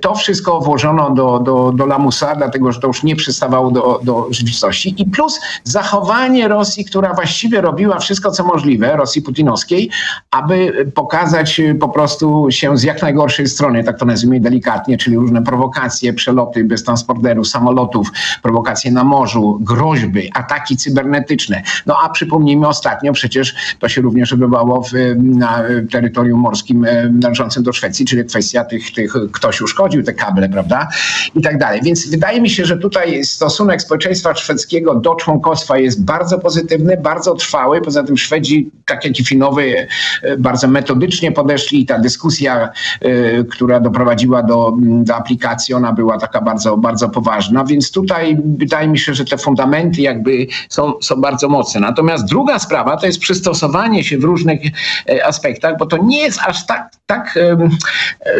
To 0.00 0.14
wszystko 0.14 0.60
włożono 0.60 1.10
do, 1.10 1.38
do, 1.38 1.72
do 1.72 1.86
lamusa, 1.86 2.36
dlatego 2.36 2.72
że 2.72 2.80
to 2.80 2.86
już 2.86 3.02
nie 3.02 3.16
przystawało 3.16 3.70
do, 3.70 4.00
do 4.02 4.26
rzeczywistości. 4.30 4.94
I 4.98 5.04
plus 5.04 5.40
zachowanie 5.64 6.48
Rosji, 6.48 6.84
która 6.84 7.14
właściwie 7.14 7.60
robiła 7.60 7.98
wszystko, 8.02 8.30
co 8.30 8.44
możliwe, 8.44 8.96
Rosji 8.96 9.22
putinowskiej, 9.22 9.90
aby 10.30 10.86
pokazać 10.94 11.60
po 11.80 11.88
prostu 11.88 12.46
się 12.50 12.78
z 12.78 12.82
jak 12.82 13.02
najgorszej 13.02 13.46
strony, 13.46 13.84
tak 13.84 13.98
to 13.98 14.04
nazwijmy 14.04 14.40
delikatnie, 14.40 14.98
czyli 14.98 15.16
różne 15.16 15.42
prowokacje, 15.42 16.12
przeloty 16.12 16.64
bez 16.64 16.84
transporterów, 16.84 17.48
samolotów, 17.48 18.08
prowokacje 18.42 18.92
na 18.92 19.04
morzu, 19.04 19.58
groźby, 19.60 20.30
ataki 20.34 20.76
cybernetyczne. 20.76 21.62
No 21.86 21.96
a 22.02 22.08
przypomnijmy 22.08 22.68
ostatnio, 22.68 23.12
przecież 23.12 23.54
to 23.78 23.88
się 23.88 24.00
również 24.00 24.32
odbywało 24.32 24.82
w, 24.82 24.92
na 25.16 25.62
terytorium 25.90 26.40
morskim 26.40 26.84
e, 26.84 27.08
należącym 27.08 27.62
do 27.62 27.72
Szwecji, 27.72 28.06
czyli 28.06 28.24
kwestia 28.24 28.64
tych, 28.64 28.92
tych 28.94 29.12
ktoś 29.32 29.60
uszkodził 29.60 30.02
te 30.02 30.12
kable, 30.12 30.48
prawda? 30.48 30.88
I 31.34 31.42
tak 31.42 31.58
dalej. 31.58 31.80
Więc 31.84 32.10
wydaje 32.10 32.40
mi 32.40 32.50
się, 32.50 32.64
że 32.64 32.76
tutaj 32.76 33.24
stosunek 33.24 33.82
społeczeństwa 33.82 34.34
szwedzkiego 34.34 34.94
do 34.94 35.14
członkostwa 35.14 35.78
jest 35.78 36.04
bardzo 36.04 36.38
pozytywny, 36.38 36.96
bardzo 36.96 37.34
trwały. 37.34 37.80
Poza 37.92 38.02
tym 38.02 38.16
Szwedzi, 38.16 38.70
tak 38.86 39.04
jak 39.04 39.20
i 39.20 39.24
Finowie, 39.24 39.88
e, 40.22 40.36
bardzo 40.36 40.68
metodycznie 40.68 41.32
podeszli. 41.32 41.80
I 41.80 41.86
ta 41.86 41.98
dyskusja, 41.98 42.70
e, 43.00 43.44
która 43.44 43.80
doprowadziła 43.80 44.42
do, 44.42 44.72
do 44.78 45.14
aplikacji, 45.14 45.74
ona 45.74 45.92
była 45.92 46.18
taka 46.18 46.40
bardzo, 46.40 46.76
bardzo 46.76 47.08
poważna, 47.08 47.64
więc 47.64 47.92
tutaj 47.92 48.38
wydaje 48.44 48.88
mi 48.88 48.98
się, 48.98 49.14
że 49.14 49.24
te 49.24 49.38
fundamenty 49.38 50.02
jakby 50.02 50.46
są, 50.68 50.92
są 51.02 51.16
bardzo 51.16 51.48
mocne. 51.48 51.80
Natomiast 51.80 52.24
druga 52.24 52.58
sprawa 52.58 52.96
to 52.96 53.06
jest 53.06 53.18
przystosowanie 53.18 54.04
się 54.04 54.18
w 54.18 54.24
różnych 54.24 54.60
e, 55.08 55.26
aspektach, 55.26 55.78
bo 55.78 55.86
to 55.86 55.96
nie 55.96 56.18
jest 56.18 56.38
aż 56.46 56.66
tak, 56.66 56.90
tak, 57.06 57.38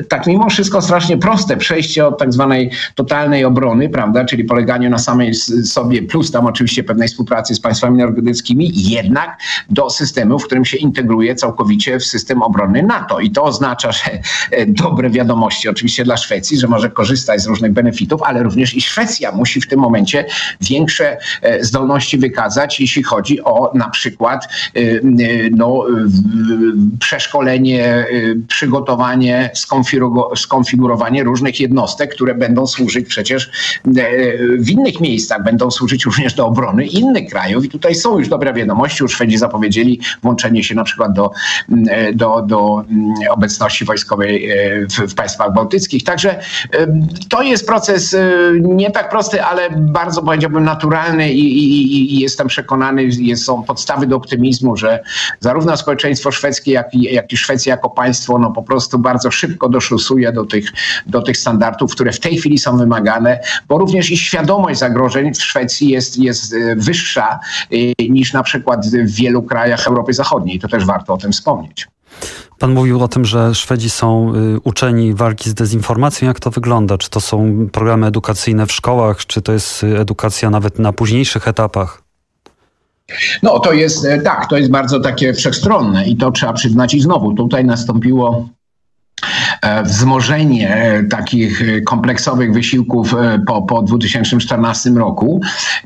tak 0.09 0.27
mimo 0.27 0.51
wszystko 0.51 0.83
strasznie 0.83 1.19
proste 1.19 1.57
przejście 1.57 2.07
od 2.07 2.19
tak 2.19 2.33
zwanej 2.33 2.71
totalnej 2.95 3.45
obrony, 3.45 3.89
prawda, 3.89 4.25
czyli 4.25 4.45
poleganiu 4.45 4.91
na 4.91 4.99
samej 4.99 5.35
sobie, 5.65 6.03
plus 6.03 6.31
tam 6.31 6.47
oczywiście 6.47 6.85
pewnej 6.85 7.09
współpracy 7.09 7.55
z 7.55 7.61
państwami 7.61 7.99
nordyckimi, 7.99 8.73
jednak 8.75 9.42
do 9.71 9.91
systemu, 9.91 10.39
w 10.39 10.45
którym 10.45 10.65
się 10.65 10.77
integruje 10.77 11.35
całkowicie 11.35 11.99
w 11.99 12.05
system 12.05 12.43
obrony 12.43 12.83
NATO. 12.83 13.21
I 13.21 13.31
to 13.31 13.43
oznacza, 13.43 13.93
że 13.93 14.05
e, 14.51 14.67
dobre 14.67 15.11
wiadomości 15.11 15.69
oczywiście 15.69 16.05
dla 16.05 16.17
Szwecji, 16.17 16.59
że 16.59 16.69
może 16.69 16.91
korzystać 16.91 17.41
z 17.41 17.47
różnych 17.47 17.73
benefitów, 17.73 18.23
ale 18.23 18.43
również 18.43 18.75
i 18.75 18.81
Szwecja 18.81 19.33
musi 19.33 19.61
w 19.61 19.69
tym 19.69 19.81
momencie 19.81 20.25
większe 20.61 21.19
e, 21.43 21.65
zdolności 21.65 22.19
wykazać, 22.19 22.81
jeśli 22.81 23.03
chodzi 23.03 23.45
o 23.45 23.71
na 23.75 23.91
przykład 23.91 24.49
e, 24.75 24.81
no, 25.51 25.85
przeszkolenie, 27.01 28.07
przygotowanie, 28.49 29.51
skonfigurowanie 30.37 31.25
różnych 31.25 31.61
jednostek, 31.61 32.15
które 32.15 32.35
będą 32.35 32.67
służyć 32.67 33.09
przecież 33.09 33.51
w 34.59 34.71
innych 34.71 35.01
miejscach, 35.01 35.45
będą 35.45 35.71
służyć 35.71 36.05
również 36.05 36.35
do 36.35 36.47
obrony 36.47 36.87
innych 36.87 37.31
krajów. 37.31 37.65
I 37.65 37.69
tutaj 37.69 37.95
są 37.95 38.19
już 38.19 38.29
dobre 38.29 38.53
wiadomości. 38.53 39.03
Już 39.03 39.15
Szwedzi 39.23 39.39
zapowiedzieli 39.39 40.01
włączenie 40.23 40.65
się 40.65 40.75
na 40.75 40.85
przykład 40.85 41.13
do, 41.13 41.31
mm, 41.71 41.85
e, 41.91 42.13
do, 42.13 42.43
do 42.43 42.85
mm, 42.91 43.15
obecności 43.31 43.85
wojskowej 43.85 44.51
e, 44.51 44.57
w, 44.87 45.13
w 45.13 45.15
państwach 45.15 45.55
bałtyckich. 45.55 46.05
Także 46.05 46.41
to 47.29 47.43
jest 47.43 47.67
proces 47.67 48.15
e, 48.15 48.31
nie 48.61 48.91
tak 48.91 49.11
prosty, 49.11 49.43
ale 49.43 49.71
bardzo 49.71 50.23
powiedziałbym 50.23 50.65
naturalny 50.65 51.33
i, 51.33 51.59
i, 51.59 52.15
i 52.15 52.21
jestem 52.21 52.49
przekonany, 52.49 53.05
jest, 53.05 53.45
są 53.45 53.63
podstawy 53.63 54.07
do 54.07 54.17
optymizmu, 54.17 54.77
że 54.77 55.01
zarówno 55.41 55.77
społeczeństwo 55.77 56.33
szwedzkie, 56.33 56.73
jak 56.73 56.95
i, 56.95 57.03
jak 57.03 57.33
i 57.33 57.37
Szwecja 57.37 57.71
jako 57.71 57.91
państwo 57.91 58.39
no 58.39 58.51
po 58.51 58.63
prostu 58.63 58.99
bardzo 58.99 59.31
szybko 59.31 59.69
doszusuje 59.69 60.33
do 60.33 60.45
tych, 60.45 60.73
do 61.07 61.23
tych 61.23 61.37
standardów, 61.37 61.93
które 61.93 62.13
w 62.13 62.21
tej 62.21 62.37
chwili 62.37 62.59
są 62.59 62.77
wymagane, 62.77 63.41
bo 63.69 63.79
również 63.79 64.11
i 64.11 64.17
świadomość 64.17 64.79
zagrożeń 64.79 65.35
w 65.35 65.43
Szwecji 65.43 65.89
jest, 65.89 66.19
jest 66.19 66.55
wyższa 66.77 67.39
niż 67.99 68.33
na 68.33 68.43
przykład 68.43 68.87
w 69.13 69.15
wielu 69.15 69.43
krajach 69.43 69.87
Europy 69.87 70.13
Zachodniej. 70.13 70.59
To 70.59 70.69
też 70.69 70.85
warto 70.85 71.15
o 71.15 71.17
tym 71.17 71.33
wspomnieć. 71.33 71.89
Pan 72.59 72.73
mówił 72.73 73.03
o 73.03 73.09
tym, 73.09 73.25
że 73.25 73.55
Szwedzi 73.55 73.91
są 73.91 74.33
y, 74.35 74.61
uczeni 74.65 75.15
walki 75.15 75.51
z 75.51 75.55
dezinformacją. 75.55 76.29
Jak 76.29 76.41
to 76.41 76.51
wygląda? 76.51 76.99
Czy 76.99 77.11
to 77.11 77.21
są 77.21 77.69
programy 77.73 78.07
edukacyjne 78.07 78.67
w 78.67 78.73
szkołach, 78.73 79.27
czy 79.27 79.43
to 79.43 79.53
jest 79.53 79.85
y, 79.85 79.99
edukacja 79.99 80.51
nawet 80.51 80.79
na 80.79 80.93
późniejszych 80.93 81.49
etapach? 81.49 82.03
No 83.43 83.59
to 83.59 83.73
jest 83.73 84.05
e, 84.05 84.21
tak, 84.21 84.49
to 84.49 84.57
jest 84.57 84.71
bardzo 84.71 85.01
takie 85.01 85.35
wszechstronne 85.35 86.07
i 86.07 86.17
to 86.17 86.31
trzeba 86.31 86.53
przyznać 86.53 86.95
i 86.95 87.01
znowu 87.01 87.35
tutaj 87.35 87.65
nastąpiło 87.65 88.49
wzmożenie 89.85 90.77
e, 90.77 91.03
takich 91.03 91.63
e, 91.63 91.81
kompleksowych 91.81 92.53
wysiłków 92.53 93.15
po, 93.47 93.63
po 93.63 93.83
2014 93.83 94.91
roku. 94.91 95.41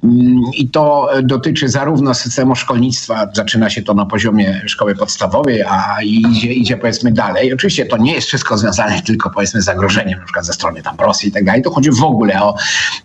Mm, 0.05 0.41
I 0.55 0.69
to 0.69 1.09
dotyczy 1.23 1.69
zarówno 1.69 2.15
systemu 2.15 2.57
szkolnictwa, 2.57 3.27
zaczyna 3.33 3.71
się 3.71 3.83
to 3.83 3.95
na 3.95 4.07
poziomie 4.07 4.61
szkoły 4.67 4.95
podstawowej, 4.95 5.63
a 5.63 5.97
idzie, 6.03 6.53
idzie 6.53 6.77
powiedzmy 6.77 7.13
dalej. 7.13 7.53
Oczywiście 7.55 7.87
to 7.87 7.97
nie 7.97 8.15
jest 8.15 8.27
wszystko 8.27 8.59
związane 8.59 9.03
tylko 9.03 9.31
powiedzmy 9.31 9.63
z 9.63 9.65
zagrożeniem, 9.65 10.19
na 10.19 10.25
przykład 10.25 10.47
ze 10.47 10.53
strony 10.53 10.83
tam 10.83 10.97
Rosji 10.99 11.29
i 11.29 11.33
tak 11.33 11.45
dalej. 11.45 11.63
To 11.63 11.71
chodzi 11.71 11.91
w 11.91 12.05
ogóle 12.05 12.43
o 12.43 12.57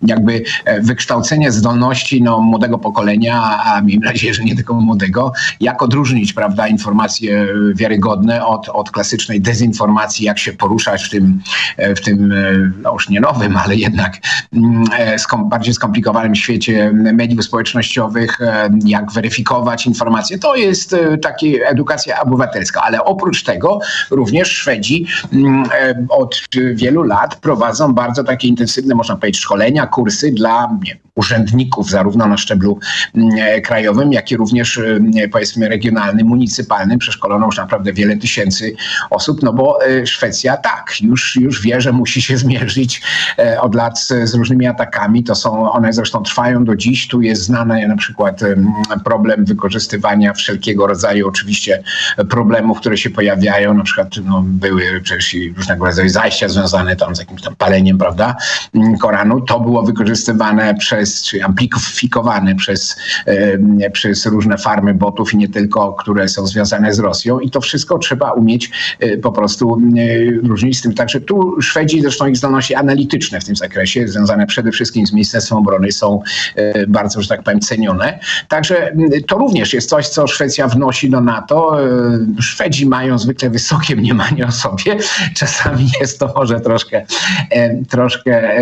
jakby 0.02 0.42
wykształcenie 0.80 1.52
zdolności 1.52 2.22
no, 2.22 2.40
młodego 2.40 2.78
pokolenia, 2.78 3.60
a 3.64 3.80
miejmy 3.80 4.06
nadzieję, 4.06 4.34
że 4.34 4.44
nie 4.44 4.56
tylko 4.56 4.74
młodego, 4.74 5.32
jak 5.60 5.82
odróżnić 5.82 6.32
prawda, 6.32 6.68
informacje 6.68 7.46
wiarygodne 7.74 8.46
od, 8.46 8.68
od 8.68 8.90
klasycznej 8.90 9.40
dezinformacji, 9.40 10.26
jak 10.26 10.38
się 10.38 10.52
poruszać 10.62 11.04
w 11.04 11.10
tym, 11.10 11.40
e, 11.76 11.94
w 11.94 12.00
tym 12.00 12.32
e, 12.32 12.36
no 12.82 12.92
już 12.92 13.08
nie 13.08 13.20
nowym, 13.20 13.56
ale 13.56 13.76
jednak 13.76 14.18
mm, 14.52 14.84
e, 14.98 15.18
skom, 15.18 15.48
bardziej 15.48 15.74
skomplikowanym 15.74 16.34
świecie 16.34 16.92
mediów 16.92 17.44
społecznościowych, 17.44 18.38
jak 18.84 19.12
weryfikować 19.12 19.86
informacje. 19.86 20.38
To 20.38 20.56
jest 20.56 20.96
taka 21.22 21.46
edukacja 21.66 22.20
obywatelska, 22.20 22.82
ale 22.82 23.04
oprócz 23.04 23.42
tego 23.42 23.80
również 24.10 24.48
Szwedzi 24.48 25.06
mm, 25.32 25.68
od 26.08 26.40
wielu 26.74 27.02
lat 27.02 27.36
prowadzą 27.36 27.94
bardzo 27.94 28.24
takie 28.24 28.48
intensywne, 28.48 28.94
można 28.94 29.16
powiedzieć, 29.16 29.40
szkolenia, 29.40 29.86
kursy 29.86 30.32
dla 30.32 30.68
nie, 30.84 30.96
urzędników, 31.14 31.90
zarówno 31.90 32.26
na 32.26 32.36
szczeblu 32.36 32.78
mm, 33.14 33.30
krajowym, 33.62 34.12
jak 34.12 34.30
i 34.30 34.36
również 34.36 34.80
powiedzmy 35.32 35.68
regionalnym, 35.68 36.26
municypalnym. 36.26 36.98
Przeszkolono 36.98 37.46
już 37.46 37.56
naprawdę 37.56 37.92
wiele 37.92 38.16
tysięcy 38.16 38.74
osób, 39.10 39.42
no 39.42 39.52
bo 39.52 39.78
Szwecja 40.04 40.51
Rosja 40.52 40.56
tak, 40.56 40.94
już, 41.00 41.36
już 41.36 41.62
wie, 41.62 41.80
że 41.80 41.92
musi 41.92 42.22
się 42.22 42.36
zmierzyć 42.36 43.02
od 43.60 43.74
lat 43.74 43.98
z 44.00 44.34
różnymi 44.34 44.66
atakami. 44.66 45.24
To 45.24 45.34
są, 45.34 45.72
one 45.72 45.92
zresztą 45.92 46.22
trwają 46.22 46.64
do 46.64 46.76
dziś. 46.76 47.08
Tu 47.08 47.22
jest 47.22 47.42
znany 47.42 47.88
na 47.88 47.96
przykład 47.96 48.40
problem 49.04 49.44
wykorzystywania 49.44 50.32
wszelkiego 50.32 50.86
rodzaju 50.86 51.28
oczywiście 51.28 51.82
problemów, 52.30 52.80
które 52.80 52.96
się 52.96 53.10
pojawiają. 53.10 53.74
Na 53.74 53.84
przykład 53.84 54.08
no, 54.24 54.42
były 54.46 55.00
przecież 55.02 55.36
różnego 55.56 55.84
rodzaju 55.84 56.08
zajścia 56.08 56.48
związane 56.48 56.96
tam 56.96 57.16
z 57.16 57.18
jakimś 57.18 57.42
tam 57.42 57.56
paleniem, 57.56 57.98
prawda, 57.98 58.36
Koranu. 59.00 59.40
To 59.40 59.60
było 59.60 59.82
wykorzystywane 59.82 60.74
przez, 60.74 61.24
czy 61.24 61.44
amplifikowane 61.44 62.54
przez, 62.54 62.96
przez 63.92 64.26
różne 64.26 64.58
farmy 64.58 64.94
botów 64.94 65.34
i 65.34 65.36
nie 65.36 65.48
tylko, 65.48 65.92
które 65.92 66.28
są 66.28 66.46
związane 66.46 66.94
z 66.94 66.98
Rosją. 66.98 67.40
I 67.40 67.50
to 67.50 67.60
wszystko 67.60 67.98
trzeba 67.98 68.32
umieć 68.32 68.70
e, 69.00 69.18
po 69.18 69.32
prostu 69.32 69.80
różnić 70.42 70.78
z 70.78 70.82
tym. 70.82 70.94
Także 70.94 71.20
tu 71.20 71.62
Szwedzi, 71.62 72.00
zresztą 72.02 72.26
ich 72.26 72.36
zdolności 72.36 72.74
analityczne 72.74 73.40
w 73.40 73.44
tym 73.44 73.56
zakresie, 73.56 74.08
związane 74.08 74.46
przede 74.46 74.70
wszystkim 74.70 75.06
z 75.06 75.12
Ministerstwem 75.12 75.58
Obrony, 75.58 75.92
są 75.92 76.20
e, 76.56 76.86
bardzo, 76.86 77.22
że 77.22 77.28
tak 77.28 77.42
powiem, 77.42 77.60
cenione. 77.60 78.18
Także 78.48 78.92
to 79.26 79.38
również 79.38 79.72
jest 79.72 79.88
coś, 79.88 80.08
co 80.08 80.26
Szwecja 80.26 80.68
wnosi 80.68 81.10
do 81.10 81.20
NATO. 81.20 81.84
E, 81.84 82.42
Szwedzi 82.42 82.86
mają 82.86 83.18
zwykle 83.18 83.50
wysokie 83.50 83.96
mniemanie 83.96 84.46
o 84.46 84.52
sobie. 84.52 84.96
Czasami 85.36 85.90
jest 86.00 86.18
to 86.18 86.32
może 86.36 86.60
troszkę, 86.60 87.06
troszkę, 87.88 88.52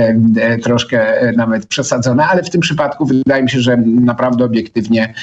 troszkę 0.63 1.33
nawet 1.37 1.67
przesadzone, 1.67 2.27
ale 2.27 2.43
w 2.43 2.51
tym 2.51 2.61
przypadku 2.61 3.07
wydaje 3.07 3.43
mi 3.43 3.51
się, 3.51 3.61
że 3.61 3.77
naprawdę 3.77 4.45
obiektywnie 4.45 5.15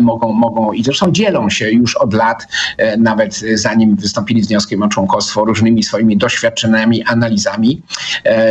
mogą, 0.00 0.32
mogą 0.32 0.72
i 0.72 0.84
zresztą 0.84 1.12
dzielą 1.12 1.50
się 1.50 1.70
już 1.70 1.96
od 1.96 2.14
lat, 2.14 2.46
nawet 2.98 3.40
zanim 3.54 3.96
wystąpili 3.96 4.42
z 4.42 4.48
wnioskiem 4.48 4.82
o 4.82 4.88
członkostwo, 4.88 5.44
różnymi 5.44 5.82
swoimi 5.82 6.05
doświadczeniami, 6.14 7.04
analizami 7.04 7.82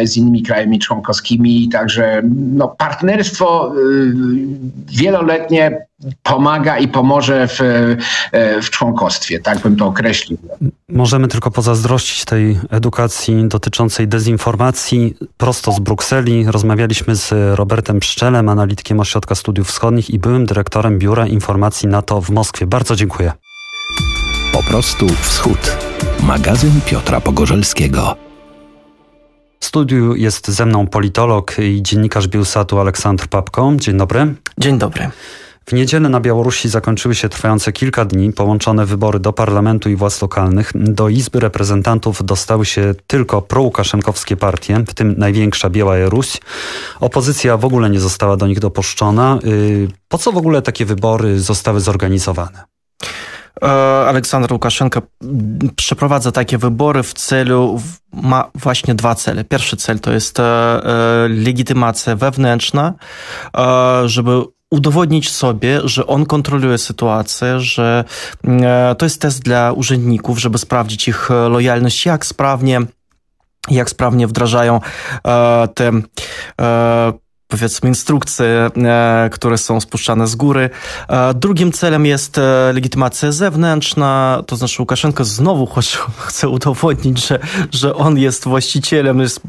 z 0.03 0.17
innymi 0.17 0.43
krajami 0.43 0.79
członkowskimi. 0.79 1.69
Także 1.69 2.21
no, 2.33 2.67
partnerstwo 2.67 3.73
wieloletnie 4.87 5.85
pomaga 6.23 6.77
i 6.77 6.87
pomoże 6.87 7.47
w, 7.47 7.61
e, 8.31 8.61
w 8.61 8.69
członkostwie, 8.69 9.39
tak 9.39 9.59
bym 9.59 9.75
to 9.75 9.87
określił. 9.87 10.37
Możemy 10.89 11.27
tylko 11.27 11.51
pozazdrościć 11.51 12.25
tej 12.25 12.59
edukacji 12.69 13.47
dotyczącej 13.47 14.07
dezinformacji 14.07 15.15
prosto 15.37 15.71
z 15.71 15.79
Brukseli. 15.79 16.45
Rozmawialiśmy 16.47 17.15
z 17.15 17.31
Robertem 17.57 17.99
Pszczelem, 17.99 18.49
analitykiem 18.49 18.99
Ośrodka 18.99 19.35
Studiów 19.35 19.67
Wschodnich 19.67 20.09
i 20.09 20.19
byłym 20.19 20.45
dyrektorem 20.45 20.99
Biura 20.99 21.27
Informacji 21.27 21.89
NATO 21.89 22.21
w 22.21 22.29
Moskwie. 22.29 22.67
Bardzo 22.67 22.95
dziękuję. 22.95 23.31
Po 24.55 24.63
prostu 24.63 25.07
wschód. 25.21 25.77
Magazyn 26.23 26.81
Piotra 26.85 27.21
Pogorzelskiego. 27.21 28.15
W 29.59 29.65
studiu 29.65 30.15
jest 30.15 30.47
ze 30.47 30.65
mną 30.65 30.87
politolog 30.87 31.55
i 31.59 31.83
dziennikarz 31.83 32.27
Bielsatu 32.27 32.79
Aleksandr 32.79 33.27
Papko. 33.27 33.73
Dzień 33.75 33.97
dobry. 33.97 34.35
Dzień 34.57 34.77
dobry. 34.77 35.09
W 35.65 35.73
niedzielę 35.73 36.09
na 36.09 36.19
Białorusi 36.19 36.69
zakończyły 36.69 37.15
się 37.15 37.29
trwające 37.29 37.71
kilka 37.71 38.05
dni 38.05 38.33
połączone 38.33 38.85
wybory 38.85 39.19
do 39.19 39.33
parlamentu 39.33 39.89
i 39.89 39.95
władz 39.95 40.21
lokalnych. 40.21 40.71
Do 40.75 41.09
Izby 41.09 41.39
Reprezentantów 41.39 42.25
dostały 42.25 42.65
się 42.65 42.93
tylko 43.07 43.41
prołukaszenkowskie 43.41 44.37
partie, 44.37 44.83
w 44.87 44.93
tym 44.93 45.15
największa 45.17 45.69
Białoruś. 45.69 46.37
Opozycja 46.99 47.57
w 47.57 47.65
ogóle 47.65 47.89
nie 47.89 47.99
została 47.99 48.37
do 48.37 48.47
nich 48.47 48.59
dopuszczona. 48.59 49.39
Y, 49.45 49.87
po 50.07 50.17
co 50.17 50.31
w 50.31 50.37
ogóle 50.37 50.61
takie 50.61 50.85
wybory 50.85 51.39
zostały 51.39 51.79
zorganizowane? 51.79 52.75
E, 53.63 53.67
Aleksander 54.07 54.53
Łukaszenka 54.53 55.01
przeprowadza 55.75 56.31
takie 56.31 56.57
wybory 56.57 57.03
w 57.03 57.13
celu, 57.13 57.81
ma 58.13 58.51
właśnie 58.55 58.95
dwa 58.95 59.15
cele. 59.15 59.43
Pierwszy 59.43 59.77
cel 59.77 59.99
to 59.99 60.11
jest 60.11 60.39
e, 60.39 60.43
e, 60.43 61.27
legitymacja 61.27 62.15
wewnętrzna, 62.15 62.93
żeby 64.05 64.41
udowodnić 64.71 65.31
sobie, 65.31 65.81
że 65.83 66.07
on 66.07 66.25
kontroluje 66.25 66.77
sytuację, 66.77 67.59
że 67.59 68.03
to 68.97 69.05
jest 69.05 69.21
test 69.21 69.43
dla 69.43 69.71
urzędników, 69.71 70.39
żeby 70.39 70.57
sprawdzić 70.57 71.07
ich 71.07 71.29
lojalność, 71.49 72.05
jak 72.05 72.25
sprawnie 72.25 72.81
jak 73.71 73.89
sprawnie 73.89 74.27
wdrażają 74.27 74.79
te 75.75 75.91
powiedzmy 77.47 77.89
instrukcje, 77.89 78.69
e, 78.77 79.29
które 79.31 79.57
są 79.57 79.79
spuszczane 79.79 80.27
z 80.27 80.35
góry. 80.35 80.69
E, 81.09 81.33
drugim 81.33 81.71
celem 81.71 82.05
jest 82.05 82.37
e, 82.37 82.71
legitymacja 82.73 83.31
zewnętrzna, 83.31 84.43
to 84.47 84.55
znaczy 84.55 84.81
Łukaszenko 84.81 85.23
znowu 85.23 85.67
chce 86.27 86.49
udowodnić, 86.49 87.27
że, 87.27 87.39
że 87.71 87.95
on 87.95 88.17
jest 88.17 88.43
właścicielem 88.43 89.19
jest 89.19 89.41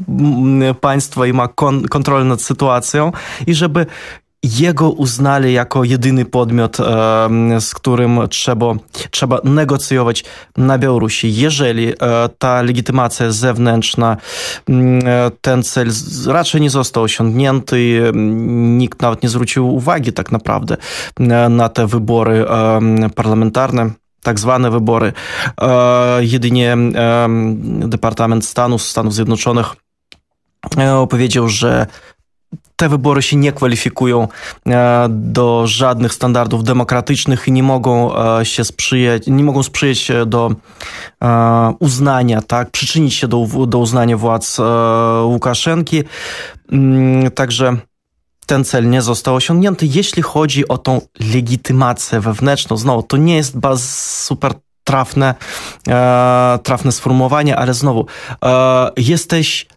państwa 0.81 1.27
i 1.27 1.33
ma 1.33 1.47
kon, 1.47 1.87
kontrolę 1.87 2.25
nad 2.25 2.41
sytuacją 2.41 3.11
i 3.47 3.53
żeby 3.53 3.85
jego 4.43 4.91
uznali 4.91 5.53
jako 5.53 5.83
jedyny 5.83 6.25
podmiot, 6.25 6.77
z 7.59 7.73
którym 7.73 8.19
trzeba, 8.29 8.65
trzeba 9.11 9.39
negocjować 9.43 10.23
na 10.57 10.77
Białorusi. 10.77 11.35
Jeżeli 11.35 11.89
e, 11.89 11.93
ta 12.37 12.61
legitymacja 12.61 13.31
zewnętrzna, 13.31 14.17
mm, 14.69 15.07
e, 15.07 15.31
ten 15.41 15.63
cel 15.63 15.87
raczej 16.27 16.61
nie 16.61 16.69
został 16.69 17.03
osiągnięty, 17.03 18.11
nikt 18.77 19.01
nawet 19.01 19.23
nie 19.23 19.29
zwrócił 19.29 19.75
uwagi 19.75 20.13
tak 20.13 20.31
naprawdę 20.31 20.77
e, 21.19 21.49
na 21.49 21.69
te 21.69 21.87
wybory 21.87 22.45
parlamentarne 23.15 23.91
tak 24.23 24.39
zwane 24.39 24.71
wybory. 24.71 25.13
Jedynie 26.19 26.77
Departament 27.79 28.45
Stanu 28.45 28.79
Stanów 28.79 29.13
Zjednoczonych 29.13 29.75
powiedział, 31.09 31.49
że 31.49 31.87
te 32.77 32.89
wybory 32.89 33.21
się 33.21 33.35
nie 33.35 33.51
kwalifikują 33.51 34.27
e, 34.67 35.07
do 35.09 35.67
żadnych 35.67 36.13
standardów 36.13 36.63
demokratycznych 36.63 37.47
i 37.47 37.51
nie 37.51 37.63
mogą 37.63 38.17
e, 38.17 38.45
się 38.45 38.63
sprzyjać, 38.63 39.23
nie 39.27 39.43
mogą 39.43 39.63
sprzyjać 39.63 40.11
do 40.25 40.51
e, 41.23 41.73
uznania, 41.79 42.41
tak, 42.41 42.71
przyczynić 42.71 43.13
się 43.13 43.27
do, 43.27 43.47
do 43.67 43.77
uznania 43.79 44.17
władz 44.17 44.57
Łukaszenki. 45.23 46.03
Mm, 46.71 47.31
także 47.31 47.77
ten 48.45 48.63
cel 48.63 48.89
nie 48.89 49.01
został 49.01 49.35
osiągnięty. 49.35 49.85
Jeśli 49.85 50.21
chodzi 50.21 50.67
o 50.67 50.77
tą 50.77 51.01
legitymację 51.33 52.19
wewnętrzną, 52.19 52.77
znowu, 52.77 53.03
to 53.03 53.17
nie 53.17 53.35
jest 53.35 53.55
super 54.25 54.53
trafne, 54.83 55.35
trafne 56.63 56.91
sformułowanie, 56.91 57.57
ale 57.57 57.73
znowu, 57.73 58.05
jesteś, 58.97 59.67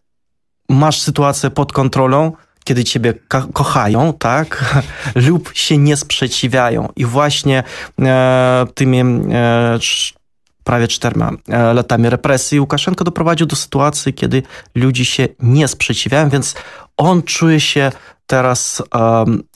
masz 0.68 1.00
sytuację 1.00 1.50
pod 1.50 1.72
kontrolą, 1.72 2.32
kiedy 2.70 2.84
ciebie 2.84 3.14
kochają, 3.52 4.12
tak, 4.12 4.74
lub 5.28 5.50
się 5.54 5.78
nie 5.78 5.96
sprzeciwiają. 5.96 6.88
I 6.96 7.04
właśnie 7.04 7.62
e, 7.98 8.66
tymi 8.74 9.00
e, 9.00 9.78
prawie 10.64 10.88
czterema 10.88 11.30
e, 11.48 11.74
latami 11.74 12.10
represji 12.10 12.60
Łukaszenko 12.60 13.04
doprowadził 13.04 13.46
do 13.46 13.56
sytuacji, 13.56 14.14
kiedy 14.14 14.42
ludzie 14.74 15.04
się 15.04 15.28
nie 15.40 15.68
sprzeciwiają, 15.68 16.28
więc 16.28 16.54
on 16.96 17.22
czuje 17.22 17.60
się 17.60 17.92
teraz 18.26 18.82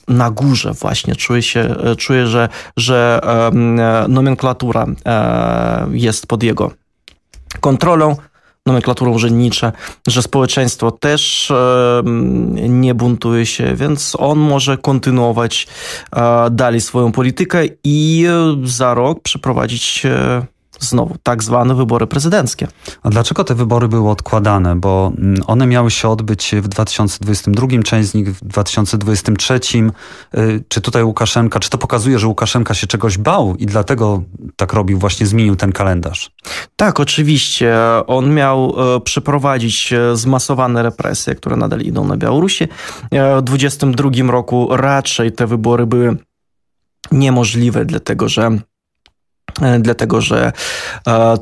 na 0.07 0.31
górze 0.31 0.73
właśnie, 0.73 1.15
czuje 1.15 1.41
się, 1.41 1.59
e, 1.59 1.95
czuje, 1.95 2.27
że, 2.27 2.49
że 2.77 3.21
um, 3.23 3.81
nomenklatura 4.07 4.85
jest 5.91 6.27
pod 6.27 6.43
jego 6.43 6.71
kontrolą, 7.59 8.15
nomenklaturą 8.65 9.11
urzędniczą, 9.11 9.71
że 10.07 10.21
społeczeństwo 10.21 10.91
też 10.91 11.53
nie 12.55 12.95
buntuje 12.95 13.45
się, 13.45 13.75
więc 13.75 14.17
on 14.19 14.39
może 14.39 14.77
kontynuować 14.77 15.67
e, 16.15 16.49
dalej 16.51 16.81
swoją 16.81 17.11
politykę 17.11 17.63
i 17.83 18.25
za 18.63 18.93
rok 18.93 19.19
przeprowadzić 19.21 20.05
e, 20.05 20.45
znowu 20.79 21.15
tak 21.23 21.43
zwane 21.43 21.75
wybory 21.75 22.07
prezydenckie. 22.07 22.67
A 23.03 23.09
dlaczego 23.09 23.43
te 23.43 23.55
wybory 23.55 23.87
były 23.87 24.09
odkładane? 24.09 24.75
Bo 24.75 25.11
mm, 25.17 25.41
one 25.47 25.67
miały 25.67 25.91
się 25.91 26.09
odbyć 26.09 26.55
w 26.61 26.67
2022, 26.67 27.67
część 27.83 28.09
z 28.09 28.13
nich 28.13 28.35
w 28.35 28.45
2023. 28.45 29.59
Y, 30.37 30.63
czy 30.67 30.81
tutaj 30.81 31.03
Łukaszenka, 31.03 31.59
czy 31.59 31.69
to 31.69 31.77
pokazuje, 31.77 32.19
że 32.19 32.27
Łukaszenka 32.27 32.73
się 32.73 32.87
czegoś 32.87 33.17
bał 33.17 33.55
i 33.55 33.65
dlatego 33.65 34.23
tak 34.55 34.73
robił, 34.73 34.99
właśnie 34.99 35.25
zmienił 35.25 35.55
ten 35.55 35.71
kalendarz? 35.71 36.31
Tak, 36.75 36.99
oczywiście. 36.99 37.75
On 38.07 38.33
miał 38.33 38.75
e, 38.95 38.99
przeprowadzić 38.99 39.93
e, 39.93 40.15
zmasowane 40.15 40.83
represje, 40.83 41.35
które 41.35 41.55
nadal 41.55 41.81
idą 41.81 42.07
na 42.07 42.17
Białorusi. 42.17 42.63
E, 42.63 43.37
w 43.37 43.41
2022 43.41 44.31
roku 44.31 44.67
raczej 44.71 45.31
te 45.31 45.47
wybory 45.47 45.85
były 45.85 46.17
niemożliwe, 47.11 47.85
dlatego 47.85 48.29
że 48.29 48.57
dlatego 49.79 50.21
że 50.21 50.51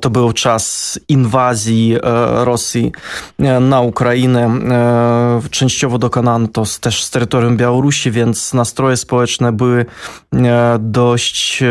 to 0.02 0.10
był 0.10 0.34
czas 0.34 1.00
inwazji 1.08 1.98
Rosji 2.44 2.92
na 3.62 3.82
Ukrainę. 3.82 4.60
Częściowo 5.52 5.98
dokonano 5.98 6.48
to 6.48 6.64
też 6.82 7.04
z 7.04 7.10
terytorium 7.10 7.58
Białorusi, 7.58 8.12
więc 8.12 8.54
nastroje 8.54 8.98
społeczne 8.98 9.52
były 9.52 9.86
dość 10.80 11.64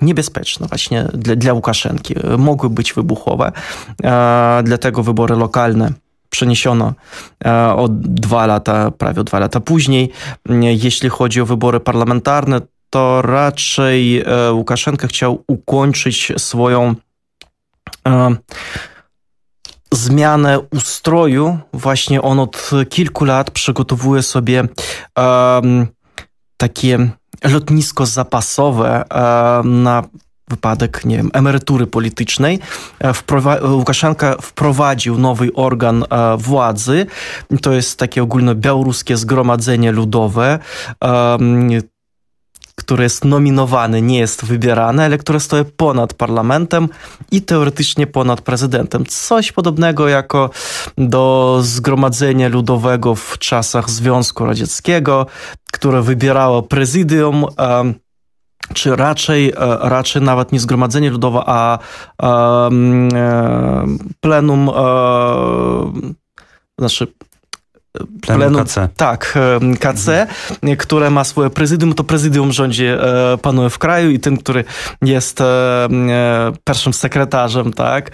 niebezpieczne 0.00 0.66
właśnie 0.66 1.08
dla, 1.14 1.36
dla 1.36 1.52
Łukaszenki. 1.52 2.14
Mogły 2.38 2.70
być 2.70 2.92
wybuchowe, 2.92 3.52
dlatego 4.62 5.02
wybory 5.02 5.36
lokalne 5.36 5.92
przeniesiono 6.30 6.92
o 7.76 7.88
dwa 7.90 8.46
lata, 8.46 8.90
prawie 8.90 9.24
dwa 9.24 9.38
lata 9.38 9.60
później. 9.60 10.12
Jeśli 10.60 11.08
chodzi 11.08 11.40
o 11.40 11.46
wybory 11.46 11.80
parlamentarne, 11.80 12.60
to 12.92 13.22
raczej 13.22 14.20
e, 14.20 14.52
Łukaszenka 14.52 15.06
chciał 15.06 15.44
ukończyć 15.46 16.32
swoją 16.36 16.94
e, 18.08 18.36
zmianę 19.92 20.60
ustroju. 20.60 21.58
Właśnie 21.72 22.22
on 22.22 22.38
od 22.38 22.70
kilku 22.90 23.24
lat 23.24 23.50
przygotowuje 23.50 24.22
sobie 24.22 24.68
takie 26.56 27.08
lotnisko 27.44 28.06
zapasowe 28.06 29.04
na 29.64 30.02
wypadek, 30.48 31.04
nie 31.04 31.16
wiem, 31.16 31.30
emerytury 31.32 31.86
politycznej. 31.86 32.58
E, 32.98 33.14
wprowa 33.14 33.58
Łukaszenka 33.64 34.36
wprowadził 34.42 35.18
nowy 35.18 35.52
organ 35.54 36.04
władzy. 36.38 37.06
To 37.62 37.72
jest 37.72 37.98
takie 37.98 38.22
ogólnobiałoruskie 38.22 39.16
zgromadzenie 39.16 39.92
ludowe 39.92 40.58
które 42.76 43.04
jest 43.04 43.24
nominowane, 43.24 44.02
nie 44.02 44.18
jest 44.18 44.44
wybierane, 44.44 45.04
ale 45.04 45.18
które 45.18 45.40
stoi 45.40 45.64
ponad 45.64 46.14
parlamentem 46.14 46.88
i 47.30 47.42
teoretycznie 47.42 48.06
ponad 48.06 48.40
prezydentem. 48.40 49.06
Coś 49.06 49.52
podobnego 49.52 50.08
jako 50.08 50.50
do 50.98 51.58
Zgromadzenia 51.62 52.48
Ludowego 52.48 53.14
w 53.14 53.38
czasach 53.38 53.90
Związku 53.90 54.46
Radzieckiego, 54.46 55.26
które 55.72 56.02
wybierało 56.02 56.62
prezydium, 56.62 57.46
czy 58.74 58.96
raczej, 58.96 59.50
e, 59.50 59.54
raczej 59.80 60.22
nawet 60.22 60.52
nie 60.52 60.60
Zgromadzenie 60.60 61.10
Ludowe, 61.10 61.42
a 61.46 61.78
e, 62.22 62.70
plenum, 64.20 64.68
e, 64.68 64.72
znaczy 66.78 67.06
Plenum 68.20 68.64
KC. 68.64 68.88
Tak, 68.96 69.38
KC, 69.80 70.26
które 70.78 71.10
ma 71.10 71.24
swoje 71.24 71.50
prezydium, 71.50 71.94
to 71.94 72.04
prezydium 72.04 72.52
rządzi, 72.52 72.84
e, 72.86 72.98
panuje 73.42 73.70
w 73.70 73.78
kraju 73.78 74.10
i 74.10 74.20
tym, 74.20 74.36
który 74.36 74.64
jest 75.02 75.40
e, 75.40 75.44
e, 75.44 76.52
pierwszym 76.64 76.92
sekretarzem, 76.92 77.72
tak, 77.72 78.10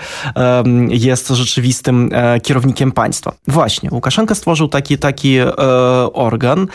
jest 0.88 1.28
rzeczywistym 1.28 2.10
kierownikiem 2.42 2.92
państwa. 2.92 3.32
Właśnie, 3.48 3.90
Łukaszenka 3.92 4.34
stworzył 4.34 4.68
taki, 4.68 4.98
taki 4.98 5.36
organ. 6.12 6.66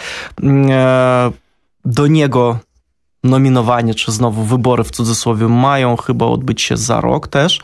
Do 1.85 2.07
niego 2.07 2.59
nominowanie, 3.23 3.95
czy 3.95 4.11
znowu 4.11 4.43
wybory 4.43 4.83
w 4.83 4.91
cudzysłowie 4.91 5.47
mają 5.47 5.97
chyba 5.97 6.25
odbyć 6.25 6.61
się 6.61 6.77
za 6.77 7.01
rok 7.01 7.27
też. 7.27 7.59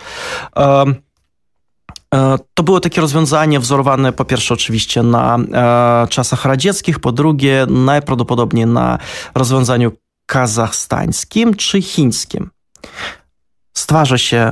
To 2.54 2.64
było 2.64 2.80
takie 2.80 3.02
rozwiązanie 3.02 3.60
wzorowane 3.60 4.14
po 4.14 4.26
pierwsze 4.26 4.54
oczywiście 4.54 5.04
na 5.04 5.38
e, 5.38 6.08
czasach 6.08 6.46
radzieckich, 6.46 7.00
po 7.00 7.12
drugie 7.12 7.66
najprawdopodobniej 7.70 8.66
na 8.66 8.98
rozwiązaniu 9.36 9.92
kazachstańskim 10.26 11.56
czy 11.56 11.82
chińskim. 11.82 12.50
Stwarza 13.74 14.18
się 14.18 14.50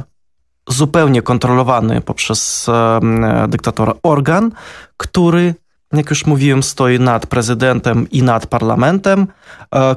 zupełnie 0.70 1.22
kontrolowany 1.22 2.02
poprzez 2.02 2.70
e, 2.70 3.00
dyktatora 3.48 3.93
organ, 4.04 4.52
który, 4.98 5.56
jak 5.93 6.10
już 6.10 6.26
mówiłem, 6.26 6.63
stoi 6.63 7.00
nad 7.00 7.28
prezydentem 7.28 8.10
i 8.10 8.24
nad 8.24 8.48
parlamentem, 8.48 9.28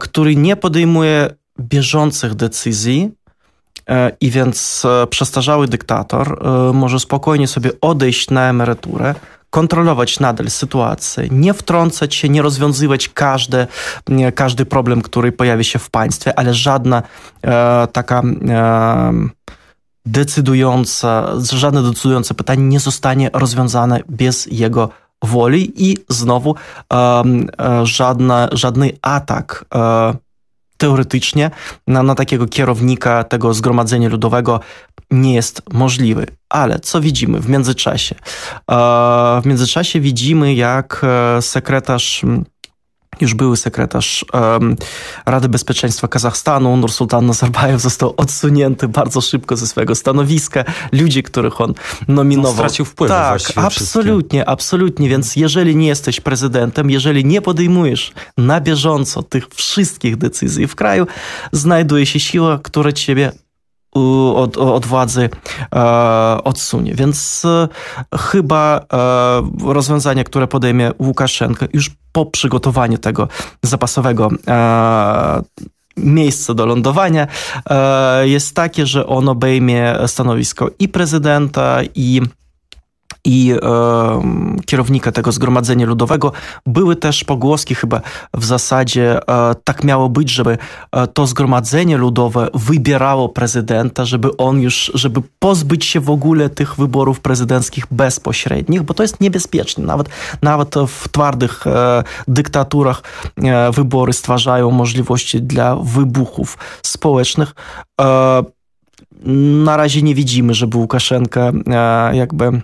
który 0.01 0.37
nie 0.37 0.57
podejmuje 0.57 1.31
bieżących 1.61 2.35
decyzji, 2.35 3.11
E, 3.11 3.20
I 4.21 4.31
więc 4.31 4.85
e, 4.85 5.07
przestarzały 5.07 5.69
dyktator 5.69 6.39
e, 6.43 6.73
może 6.73 7.01
spokojnie 7.01 7.49
sobie 7.49 7.71
odejść 7.81 8.31
na 8.31 8.49
emeryturę, 8.49 9.15
kontrolować 9.51 10.21
nadal 10.21 10.51
sytuację, 10.51 11.29
nie 11.31 11.55
wtrącać 11.55 12.15
się, 12.15 12.29
nie 12.29 12.43
rozwiązywać 12.43 13.09
każdy, 13.09 13.67
każdy 14.35 14.67
problem, 14.67 15.03
który 15.03 15.33
pojawi 15.33 15.65
się 15.65 15.79
w 15.79 15.91
państwie, 15.91 16.39
ale 16.39 16.55
żadna 16.55 17.03
e, 17.43 17.89
taka 17.93 18.23
e, 18.49 19.13
decydująca, 20.07 21.33
żadne 21.53 21.83
decydujące 21.83 22.35
pytanie 22.35 22.63
nie 22.63 22.81
zostanie 22.81 23.31
rozwiązane 23.33 24.01
bez 24.09 24.47
jego 24.47 24.89
woli 25.23 25.91
i 25.91 25.97
znowu 26.09 26.55
e, 26.93 27.23
żadna, 27.83 28.49
żadny 28.53 28.93
atak 29.03 29.65
teoretycznie 30.81 31.51
na, 31.87 32.03
na 32.03 32.15
takiego 32.15 32.47
kierownika 32.47 33.25
tego 33.25 33.55
zgromadzenia 33.55 34.09
ludowego 34.09 34.61
nie 35.11 35.35
jest 35.35 35.63
możliwy. 35.73 36.27
Ale 36.49 36.81
co 36.81 37.01
widzimy 37.01 37.41
w 37.41 37.49
międzyczasie? 37.49 38.15
E, 38.71 38.75
w 39.43 39.47
międzyczasie 39.47 40.01
widzimy, 40.01 40.55
jak 40.55 41.03
e, 41.05 41.43
sekretarz 41.43 42.23
już 43.23 43.35
były 43.35 43.57
sekretarz 43.57 44.25
um, 44.33 44.77
Rady 45.27 45.49
Bezpieczeństwa 45.49 46.09
Kazachstanu, 46.09 46.77
Nursultan 46.77 47.27
Nazarbajew, 47.27 47.81
został 47.81 48.15
odsunięty 48.17 48.89
bardzo 48.89 49.21
szybko 49.21 49.57
ze 49.57 49.67
swojego 49.67 49.95
stanowiska. 49.95 50.65
Ludzie, 50.93 51.23
których 51.23 51.61
on 51.61 51.75
nominował. 52.09 52.51
On 52.51 52.57
stracił 52.57 52.85
wpływ. 52.85 53.11
Tak, 53.11 53.41
absolutnie, 53.57 54.49
absolutnie. 54.49 55.09
Więc 55.09 55.37
jeżeli 55.37 55.77
nie 55.77 55.89
jesteś 55.89 56.21
prezydentem, 56.21 56.91
jeżeli 56.91 57.25
nie 57.25 57.43
podejmujesz 57.43 58.13
na 58.39 58.61
bieżąco 58.61 59.23
tych 59.23 59.49
wszystkich 59.49 60.17
decyzji 60.17 60.67
w 60.67 60.75
kraju, 60.75 61.07
znajduje 61.53 62.07
się 62.07 62.21
siła, 62.21 62.59
która 62.63 62.93
ciebie 62.93 63.33
od, 63.93 64.57
od 64.57 64.87
władzy 64.87 65.29
e, 65.75 65.81
odsunie. 66.45 66.95
Więc 66.95 67.45
e, 67.45 67.69
chyba 68.19 68.81
e, 68.93 69.73
rozwiązanie, 69.73 70.25
które 70.25 70.47
podejmie 70.47 70.91
Łukaszenko 70.99 71.67
już 71.73 71.91
po 72.13 72.27
przygotowaniu 72.27 72.99
tego 72.99 73.29
zapasowego 73.63 74.29
e, 74.49 75.43
miejsca 75.97 76.55
do 76.55 76.67
lądowania 76.67 77.27
e, 77.71 78.29
jest 78.29 78.55
takie, 78.55 78.87
że 78.87 79.07
on 79.07 79.29
obejmie 79.29 79.95
stanowisko 80.07 80.71
i 80.79 80.89
prezydenta, 80.89 81.79
i 81.95 82.21
i 83.31 83.53
e, 83.53 83.59
kierownika 84.67 85.13
tego 85.13 85.33
Zgromadzenia 85.33 85.87
Ludowego. 85.87 86.33
Były 86.67 86.97
też 86.97 87.25
pogłoski 87.25 87.75
chyba 87.75 88.01
w 88.35 88.45
zasadzie 88.45 89.29
e, 89.29 89.55
tak 89.65 89.85
miało 89.85 90.09
być, 90.09 90.31
żeby 90.31 90.59
e, 90.93 91.07
to 91.07 91.27
Zgromadzenie 91.27 91.97
Ludowe 91.97 92.49
wybierało 92.55 93.29
prezydenta, 93.29 94.05
żeby 94.05 94.37
on 94.37 94.61
już, 94.61 94.93
żeby 94.95 95.23
pozbyć 95.39 95.85
się 95.85 96.01
w 96.01 96.11
ogóle 96.11 96.51
tych 96.51 96.77
wyborów 96.77 97.21
prezydenckich 97.21 97.85
bezpośrednich, 97.91 98.83
bo 98.83 98.95
to 98.95 99.03
jest 99.03 99.21
niebezpieczne. 99.21 99.85
Nawet, 99.85 100.09
nawet 100.43 100.75
w 100.89 101.09
twardych 101.09 101.67
e, 101.67 102.03
dyktaturach 102.29 103.03
e, 103.43 103.73
wybory 103.73 104.13
stwarzają 104.13 104.71
możliwości 104.71 105.43
dla 105.43 105.77
wybuchów 105.77 106.59
społecznych. 106.83 107.55
E, 108.01 108.43
na 109.65 109.77
razie 109.77 110.03
nie 110.03 110.15
widzimy, 110.15 110.55
żeby 110.55 110.77
Łukaszenka 110.77 111.53
jakby 112.13 112.61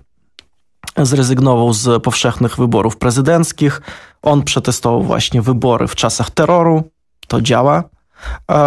zrezygnował 1.02 1.72
z 1.72 2.02
powszechnych 2.02 2.56
wyborów 2.56 2.96
prezydenckich. 2.96 3.80
On 4.22 4.42
przetestował 4.42 5.02
właśnie 5.02 5.42
wybory 5.42 5.88
w 5.88 5.94
czasach 5.94 6.30
terroru. 6.30 6.82
To 7.28 7.40
działa. 7.40 7.84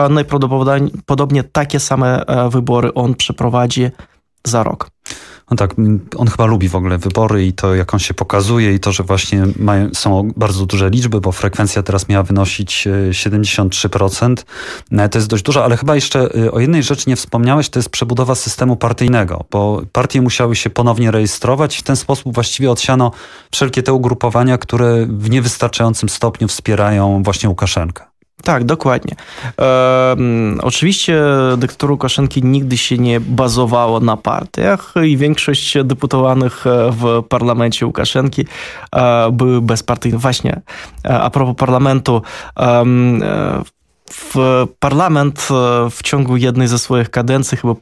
Najprawdopodobniej 0.09 1.43
takie 1.51 1.79
same 1.79 2.25
e, 2.25 2.49
wybory 2.49 2.93
on 2.93 3.15
przeprowadzi 3.15 3.89
za 4.43 4.63
rok. 4.63 4.89
No 5.51 5.57
tak, 5.57 5.75
on 6.17 6.27
chyba 6.27 6.45
lubi 6.45 6.69
w 6.69 6.75
ogóle 6.75 6.97
wybory 6.97 7.45
i 7.45 7.53
to, 7.53 7.75
jak 7.75 7.93
on 7.93 7.99
się 7.99 8.13
pokazuje 8.13 8.73
i 8.73 8.79
to, 8.79 8.91
że 8.91 9.03
właśnie 9.03 9.43
mają, 9.59 9.89
są 9.93 10.31
bardzo 10.37 10.65
duże 10.65 10.89
liczby, 10.89 11.21
bo 11.21 11.31
frekwencja 11.31 11.83
teraz 11.83 12.09
miała 12.09 12.23
wynosić 12.23 12.87
73%. 13.11 14.35
E, 14.91 15.03
e, 15.03 15.09
to 15.09 15.17
jest 15.17 15.29
dość 15.29 15.43
dużo, 15.43 15.63
ale 15.63 15.77
chyba 15.77 15.95
jeszcze 15.95 16.29
e, 16.35 16.51
o 16.51 16.59
jednej 16.59 16.83
rzeczy 16.83 17.09
nie 17.09 17.15
wspomniałeś, 17.15 17.69
to 17.69 17.79
jest 17.79 17.89
przebudowa 17.89 18.35
systemu 18.35 18.75
partyjnego, 18.75 19.45
bo 19.51 19.81
partie 19.91 20.21
musiały 20.21 20.55
się 20.55 20.69
ponownie 20.69 21.11
rejestrować 21.11 21.77
w 21.77 21.83
ten 21.83 21.95
sposób 21.95 22.33
właściwie 22.33 22.71
odsiano 22.71 23.11
wszelkie 23.51 23.83
te 23.83 23.93
ugrupowania, 23.93 24.57
które 24.57 25.05
w 25.09 25.29
niewystarczającym 25.29 26.09
stopniu 26.09 26.47
wspierają 26.47 27.23
właśnie 27.23 27.49
Łukaszenkę. 27.49 28.08
Tak, 28.43 28.63
dokładnie. 28.63 29.15
E, 29.61 30.15
oczywiście 30.61 31.21
dyktatura 31.57 31.91
Łukaszenki 31.91 32.43
nigdy 32.43 32.77
się 32.77 32.97
nie 32.97 33.19
bazowało 33.19 33.99
na 33.99 34.17
partiach 34.17 34.93
i 35.05 35.17
większość 35.17 35.77
deputowanych 35.83 36.67
e, 36.67 36.91
w 36.91 37.23
parlamencie 37.29 37.85
Łukaszenki 37.85 38.45
e, 38.95 39.31
były 39.31 39.61
bezpartyjne. 39.61 40.17
Właśnie, 40.17 40.61
e, 41.05 41.19
a 41.21 41.29
propos 41.29 41.55
parlamentu, 41.55 42.21
e, 42.59 42.83
w 44.11 44.65
parlament 44.79 45.47
w 45.91 46.03
ciągu 46.03 46.37
jednej 46.37 46.67
ze 46.67 46.79
swoich 46.79 47.09
kadencji 47.09 47.57
chyba 47.57 47.75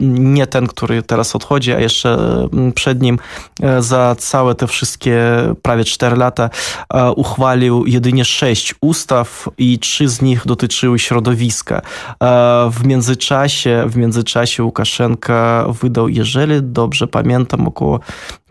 nie 0.00 0.46
ten, 0.46 0.66
który 0.66 1.02
teraz 1.02 1.36
odchodzi, 1.36 1.72
a 1.72 1.80
jeszcze 1.80 2.14
mm, 2.52 2.72
przed 2.72 3.02
nim 3.02 3.18
e, 3.62 3.82
za 3.82 4.16
całe 4.18 4.54
te 4.54 4.66
wszystkie 4.66 5.20
prawie 5.62 5.84
4 5.84 6.16
lata 6.16 6.50
e, 6.94 7.12
uchwalił 7.12 7.86
jedynie 7.86 8.24
6 8.24 8.74
ustaw 8.80 9.48
i 9.58 9.78
3 9.78 10.08
z 10.08 10.22
nich 10.22 10.46
dotyczyły 10.46 10.98
środowiska. 10.98 11.82
E, 12.22 12.70
w 12.72 12.86
międzyczasie, 12.86 13.84
w 13.86 13.96
międzyczasie 13.96 14.64
Łukaszenka 14.64 15.66
wydał, 15.82 16.08
jeżeli 16.08 16.62
dobrze 16.62 17.06
pamiętam, 17.06 17.68
około 17.68 18.00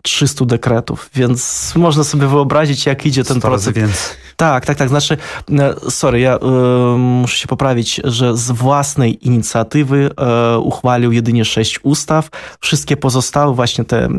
300 0.02 0.44
dekretów, 0.44 1.10
więc 1.14 1.72
można 1.76 2.04
sobie 2.04 2.26
wyobrazić, 2.26 2.86
jak 2.86 3.06
idzie 3.06 3.24
ten 3.24 3.40
proces. 3.40 3.74
Więc. 3.74 4.16
Tak, 4.38 4.66
tak, 4.66 4.76
tak. 4.76 4.88
Znaczy, 4.88 5.16
e, 5.58 5.90
sorry, 5.90 6.20
ja 6.20 6.36
y, 6.36 6.98
muszę 6.98 7.38
się 7.38 7.46
poprawić, 7.46 8.00
że 8.04 8.36
z 8.36 8.50
własnej 8.50 9.26
inicjatywy 9.26 10.10
y, 10.54 10.58
uchwalił 10.58 11.12
jedynie 11.12 11.44
sześć 11.44 11.80
ustaw. 11.82 12.28
Wszystkie 12.60 12.96
pozostałe 12.96 13.54
właśnie 13.54 13.84
te, 13.84 14.06
y, 14.06 14.10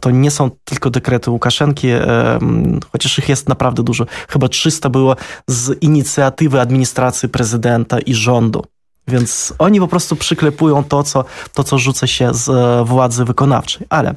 to 0.00 0.10
nie 0.10 0.30
są 0.30 0.50
tylko 0.64 0.90
dekrety 0.90 1.30
Łukaszenki, 1.30 1.88
chociaż 2.92 3.18
ich 3.18 3.28
jest 3.28 3.48
naprawdę 3.48 3.82
dużo. 3.82 4.06
Chyba 4.28 4.48
300 4.48 4.88
było 4.88 5.16
z 5.46 5.82
inicjatywy 5.82 6.60
administracji 6.60 7.28
prezydenta 7.28 7.98
i 7.98 8.14
rządu. 8.14 8.64
Więc 9.08 9.54
oni 9.58 9.80
po 9.80 9.88
prostu 9.88 10.16
przyklepują 10.16 10.84
to, 10.84 11.02
co, 11.02 11.24
to, 11.52 11.64
co 11.64 11.78
rzuca 11.78 12.06
się 12.06 12.34
z 12.34 12.50
władzy 12.88 13.24
wykonawczej. 13.24 13.86
Ale 13.90 14.14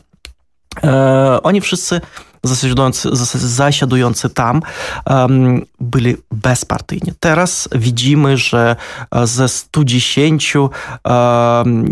oni 1.44 1.62
wszyscy 1.62 2.02
zasiadujący, 2.44 3.10
zasiadujący 3.36 4.30
tam 4.30 4.62
um, 5.06 5.66
byli 5.80 6.16
bezpartyjni. 6.32 7.14
Teraz 7.20 7.70
widzimy, 7.76 8.38
że 8.38 8.76
e, 9.16 9.28
ze 9.28 9.48
110 9.48 10.54
um, 10.56 10.72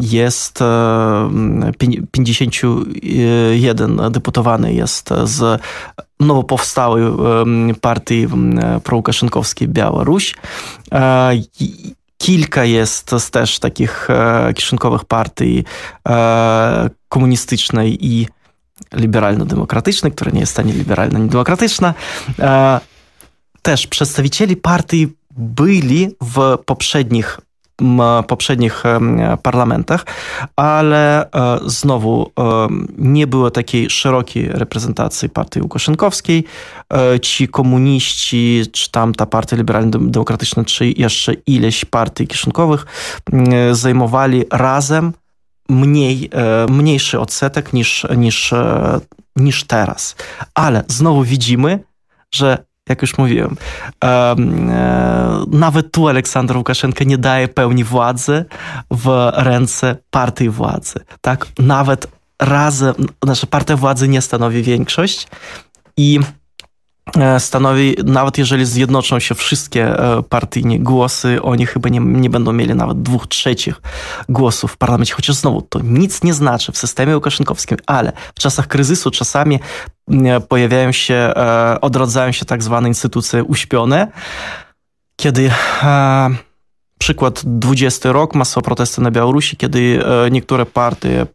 jest 0.01 0.59
um, 0.61 1.71
51 2.11 4.01
deputowany 4.11 4.73
jest 4.73 5.09
z 5.23 5.61
nowo 6.19 6.43
powstałej 6.43 7.03
partii 7.81 8.27
prołukaszenkowskiej 8.83 9.67
Białoruś. 9.67 10.35
E, 10.91 11.31
kilka 12.17 12.65
jest 12.65 13.15
też 13.31 13.59
takich 13.59 14.09
e, 14.09 14.53
kieszonkowych 14.53 15.05
partii 15.05 15.63
komunistycznej 17.09 18.05
i 18.05 18.27
liberalno-demokratyczny, 18.93 20.11
które 20.11 20.31
nie 20.31 20.39
jest 20.39 20.59
ani 20.59 20.71
liberalne, 20.71 21.19
ani 21.19 21.29
demokratyczne. 21.29 21.93
Też 23.61 23.87
przedstawicieli 23.87 24.55
partii 24.55 25.07
byli 25.37 26.15
w 26.21 26.57
poprzednich 26.65 27.39
poprzednich 28.27 28.83
parlamentach, 29.43 30.05
ale 30.55 31.31
e, 31.31 31.59
znowu 31.65 32.31
nie 32.97 33.27
było 33.27 33.51
takiej 33.51 33.89
szerokiej 33.89 34.49
reprezentacji 34.49 35.29
partii 35.29 35.61
Łukaszenkowskiej. 35.61 36.43
E, 36.93 37.19
ci 37.19 37.47
komuniści, 37.47 38.63
czy 38.71 38.91
tam 38.91 39.13
ta 39.13 39.25
partia 39.25 39.57
liberalno-demokratyczna, 39.57 40.65
czy 40.65 40.85
jeszcze 40.87 41.33
ileś 41.33 41.85
partii 41.85 42.27
kieszonkowych 42.27 42.85
zajmowali 43.71 44.43
razem 44.51 45.13
mniej, 45.69 46.29
e, 46.33 46.65
mniejszy 46.71 47.19
odsetek 47.19 47.73
niż, 47.73 48.07
niż, 48.17 48.53
e, 48.53 48.99
niż 49.35 49.63
teraz. 49.63 50.15
Ale 50.53 50.83
znowu 50.87 51.23
widzimy, 51.23 51.79
że 52.31 52.63
jak 52.89 53.01
już 53.01 53.17
mówiłem, 53.17 53.55
e, 54.03 54.35
nawet 55.47 55.91
tu 55.91 56.07
Aleksander 56.07 56.57
Łukaszenka 56.57 57.03
nie 57.03 57.17
daje 57.17 57.47
pełni 57.47 57.83
władzy 57.83 58.45
w 58.91 59.31
ręce 59.33 59.95
partii 60.09 60.49
władzy. 60.49 60.99
Tak? 61.21 61.47
Nawet 61.59 62.07
razem, 62.41 62.93
nasza 63.25 63.47
partia 63.47 63.77
władzy 63.77 64.07
nie 64.07 64.21
stanowi 64.21 64.63
większość 64.63 65.27
i 65.97 66.19
stanowi, 67.39 67.95
nawet 68.05 68.37
jeżeli 68.37 68.65
zjednoczą 68.65 69.19
się 69.19 69.35
wszystkie 69.35 69.99
e, 69.99 70.23
partyjne 70.23 70.79
głosy, 70.79 71.41
oni 71.41 71.65
chyba 71.65 71.89
nie, 71.89 71.99
nie 71.99 72.29
będą 72.29 72.53
mieli 72.53 72.75
nawet 72.75 73.01
dwóch 73.01 73.27
trzecich 73.27 73.81
głosów 74.29 74.71
w 74.71 74.77
parlamencie, 74.77 75.13
chociaż 75.13 75.35
znowu 75.35 75.61
to 75.61 75.79
nic 75.83 76.23
nie 76.23 76.33
znaczy 76.33 76.71
w 76.71 76.77
systemie 76.77 77.15
łukaszenkowskim, 77.15 77.77
ale 77.87 78.11
w 78.35 78.39
czasach 78.39 78.67
kryzysu 78.67 79.11
czasami 79.11 79.59
pojawiają 80.49 80.91
się, 80.91 81.13
e, 81.13 81.77
odrodzają 81.81 82.31
się 82.31 82.45
tak 82.45 82.63
zwane 82.63 82.87
instytucje 82.87 83.43
uśpione, 83.43 84.11
kiedy 85.15 85.51
przykład 86.99 87.41
20 87.45 88.11
rok, 88.11 88.35
masowe 88.35 88.65
protesty 88.65 89.01
na 89.01 89.11
Białorusi, 89.11 89.57
kiedy 89.57 90.03
niektóre 90.31 90.65
partie 90.65 91.25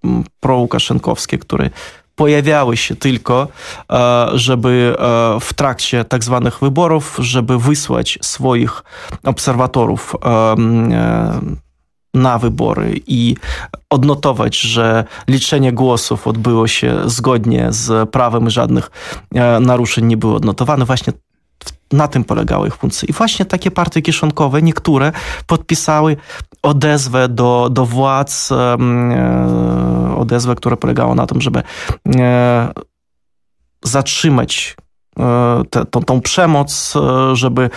prołukaszenkowskie, 0.41 1.39
które 1.39 1.71
pojawiały 2.15 2.77
się 2.77 2.97
tylko, 2.97 3.49
e, 3.93 4.29
żeby 4.35 4.97
e, 4.99 5.41
w 5.41 5.53
trakcie 5.55 6.05
tak 6.05 6.25
zwanych 6.25 6.59
wyborów, 6.59 7.17
żeby 7.19 7.59
wysłać 7.59 8.19
swoich 8.23 8.83
obserwatorów 9.25 10.17
e, 10.25 10.55
na 12.15 12.39
wybory 12.39 13.01
i 13.07 13.37
odnotować, 13.91 14.61
że 14.61 15.05
liczenie 15.29 15.73
głosów 15.73 16.27
odbyło 16.27 16.67
się 16.67 16.97
zgodnie 17.07 17.67
z 17.71 18.11
prawem 18.11 18.47
i 18.47 18.51
żadnych 18.51 18.91
naruszeń 19.61 20.07
nie 20.07 20.17
było 20.17 20.37
odnotowane. 20.37 20.85
Właśnie 20.85 21.13
na 21.95 22.09
tym 22.09 22.25
polegały 22.25 22.69
ich 22.69 22.77
funkcje. 22.77 23.09
I 23.09 23.13
właśnie 23.13 23.45
takie 23.45 23.71
partie 23.71 24.03
kieszonkowe, 24.03 24.63
niektóre 24.63 25.13
podpisały 25.47 26.17
odezwę 26.63 27.29
do, 27.29 27.69
do 27.71 27.87
władz, 27.87 28.53
e, 28.53 30.17
odezwę, 30.17 30.55
która 30.55 30.77
polegała 30.77 31.15
na 31.15 31.27
tym, 31.27 31.41
żeby 31.41 31.63
e, 32.17 32.73
zatrzymać 33.85 34.77
e, 35.19 35.63
te, 35.71 35.85
tą, 35.85 36.03
tą 36.03 36.21
przemoc, 36.21 36.95
żeby 37.33 37.71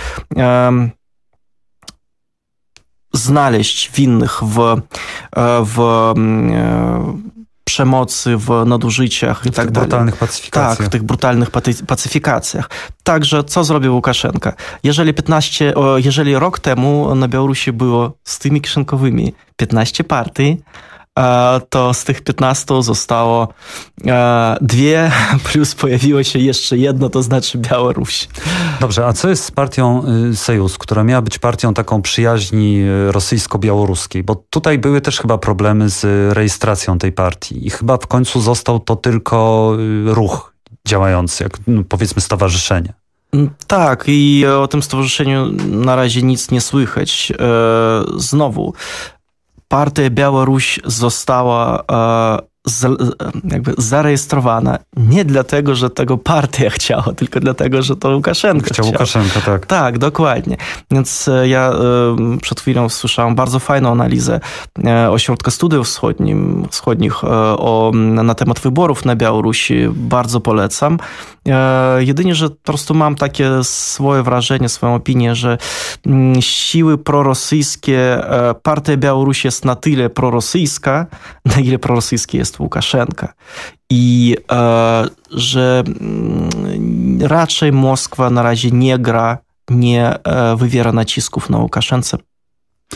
znaleźć 3.14 3.92
winnych 3.92 4.44
w, 4.44 4.82
w 5.66 6.14
przemocy, 7.68 8.38
w 8.38 8.64
nadużyciach 8.66 9.46
i, 9.46 9.52
w 9.52 9.56
tak 9.56 9.72
dalej. 9.72 9.90
brutalnych 9.90 10.16
pacyfikacjach. 10.16 10.78
Tak, 10.78 10.88
w 10.88 10.90
tych 10.90 11.04
brutalnych 11.04 11.52
pacyfikacjach. 11.88 12.70
Także 13.04 13.44
co 13.44 13.64
zrobił 13.64 13.96
Łukaszenka? 13.96 14.54
Jeżeli 14.84 15.14
15, 15.14 15.74
jeżeli 15.98 16.36
rok 16.36 16.60
temu 16.60 17.16
na 17.16 17.28
Białorusi 17.28 17.72
było 17.72 18.12
z 18.24 18.40
tymi 18.40 18.62
kieszonkowymi 18.62 19.34
15 19.58 20.04
partii, 20.04 20.58
to 21.70 21.94
z 21.94 22.04
tych 22.04 22.22
15 22.22 22.84
zostało 22.84 23.48
dwie, 24.62 25.12
plus 25.52 25.76
pojawiło 25.76 26.24
się 26.24 26.40
jeszcze 26.40 26.78
jedno, 26.78 27.10
to 27.10 27.24
znaczy 27.24 27.58
Białoruś. 27.58 28.28
Dobrze, 28.80 29.06
a 29.06 29.14
co 29.14 29.30
jest 29.30 29.44
z 29.44 29.52
partią 29.52 30.04
y, 30.32 30.36
Sejus, 30.36 30.78
która 30.78 31.04
miała 31.04 31.22
być 31.22 31.40
partią 31.40 31.74
taką 31.74 32.02
przyjaźni 32.02 32.82
y, 32.82 33.12
rosyjsko-białoruskiej? 33.12 34.24
Bo 34.24 34.36
tutaj 34.50 34.78
były 34.78 35.02
też 35.02 35.20
chyba 35.20 35.38
problemy 35.38 35.90
z 35.90 36.34
rejestracją 36.34 36.98
tej 36.98 37.12
partii 37.12 37.68
i 37.68 37.70
chyba 37.70 37.98
w 37.98 38.08
końcu 38.08 38.42
został 38.42 38.80
to 38.80 38.96
tylko 38.96 39.72
y, 39.80 40.14
ruch 40.14 40.54
działający, 40.88 41.44
jak 41.44 41.58
no, 41.68 41.84
powiedzmy 41.90 42.22
stowarzyszenie. 42.22 42.94
Mm, 43.34 43.50
tak, 43.68 44.04
i 44.08 44.46
o 44.46 44.68
tym 44.68 44.84
stowarzyszeniu 44.84 45.52
na 45.68 45.96
razie 45.96 46.22
nic 46.22 46.52
nie 46.52 46.62
słychać. 46.62 47.34
E, 47.40 48.04
znowu, 48.18 48.74
partia 49.68 50.10
Białoruś 50.10 50.80
została 50.86 51.84
e, 51.92 52.58
jakby 53.44 53.74
zarejestrowana 53.78 54.80
nie 54.98 55.26
dlatego, 55.26 55.76
że 55.76 55.90
tego 55.90 56.18
partia 56.18 56.70
chciała, 56.80 57.14
tylko 57.16 57.40
dlatego, 57.40 57.82
że 57.82 57.96
to 57.96 58.10
Łukaszenko 58.10 58.66
chciał. 58.66 58.74
Chciał 58.74 58.86
Łukaszenko, 58.86 59.40
tak. 59.46 59.66
Tak, 59.66 59.98
dokładnie. 59.98 60.58
Więc 60.92 61.28
e, 61.28 61.48
ja 61.48 61.72
e, 61.72 62.38
przed 62.42 62.60
chwilą 62.60 62.90
słyszałem 62.90 63.36
bardzo 63.36 63.60
fajną 63.60 63.92
analizę 63.92 64.40
e, 64.86 65.12
Ośrodka 65.12 65.52
Studiów 65.52 65.88
Wschodnim, 65.88 66.68
Wschodnich 66.72 67.24
o, 67.24 67.92
na 67.96 68.36
temat 68.36 68.60
wyborów 68.60 69.06
na 69.06 69.16
Białorusi. 69.16 69.88
Bardzo 69.92 70.40
polecam. 70.40 70.98
Jedynie, 71.98 72.36
że 72.36 72.50
po 72.50 72.56
prostu 72.64 72.94
mam 72.94 73.16
takie 73.16 73.50
swoje 73.64 74.24
wrażenie, 74.24 74.70
swoją 74.70 74.96
opinię, 74.96 75.36
że 75.36 75.58
mm, 76.06 76.42
siły 76.42 76.98
prorosyjskie, 76.98 78.24
partia 78.64 78.98
Białorusi 78.98 79.48
jest 79.48 79.66
na 79.66 79.76
tyle 79.76 80.10
prorosyjska, 80.10 81.06
na 81.56 81.56
ile 81.56 81.80
prorosyjski 81.80 82.38
jest 82.38 82.60
Łukaszenka. 82.60 83.34
I 83.90 84.36
e, 84.52 85.06
że 85.32 85.84
mm, 85.86 86.50
raczej 87.22 87.72
Moskwa 87.72 88.30
na 88.30 88.44
razie 88.44 88.72
nie 88.72 89.00
gra, 89.00 89.38
nie 89.70 90.24
e, 90.24 90.56
wywiera 90.56 90.92
nacisków 90.92 91.50
na 91.50 91.58
Łukaszence 91.58 92.18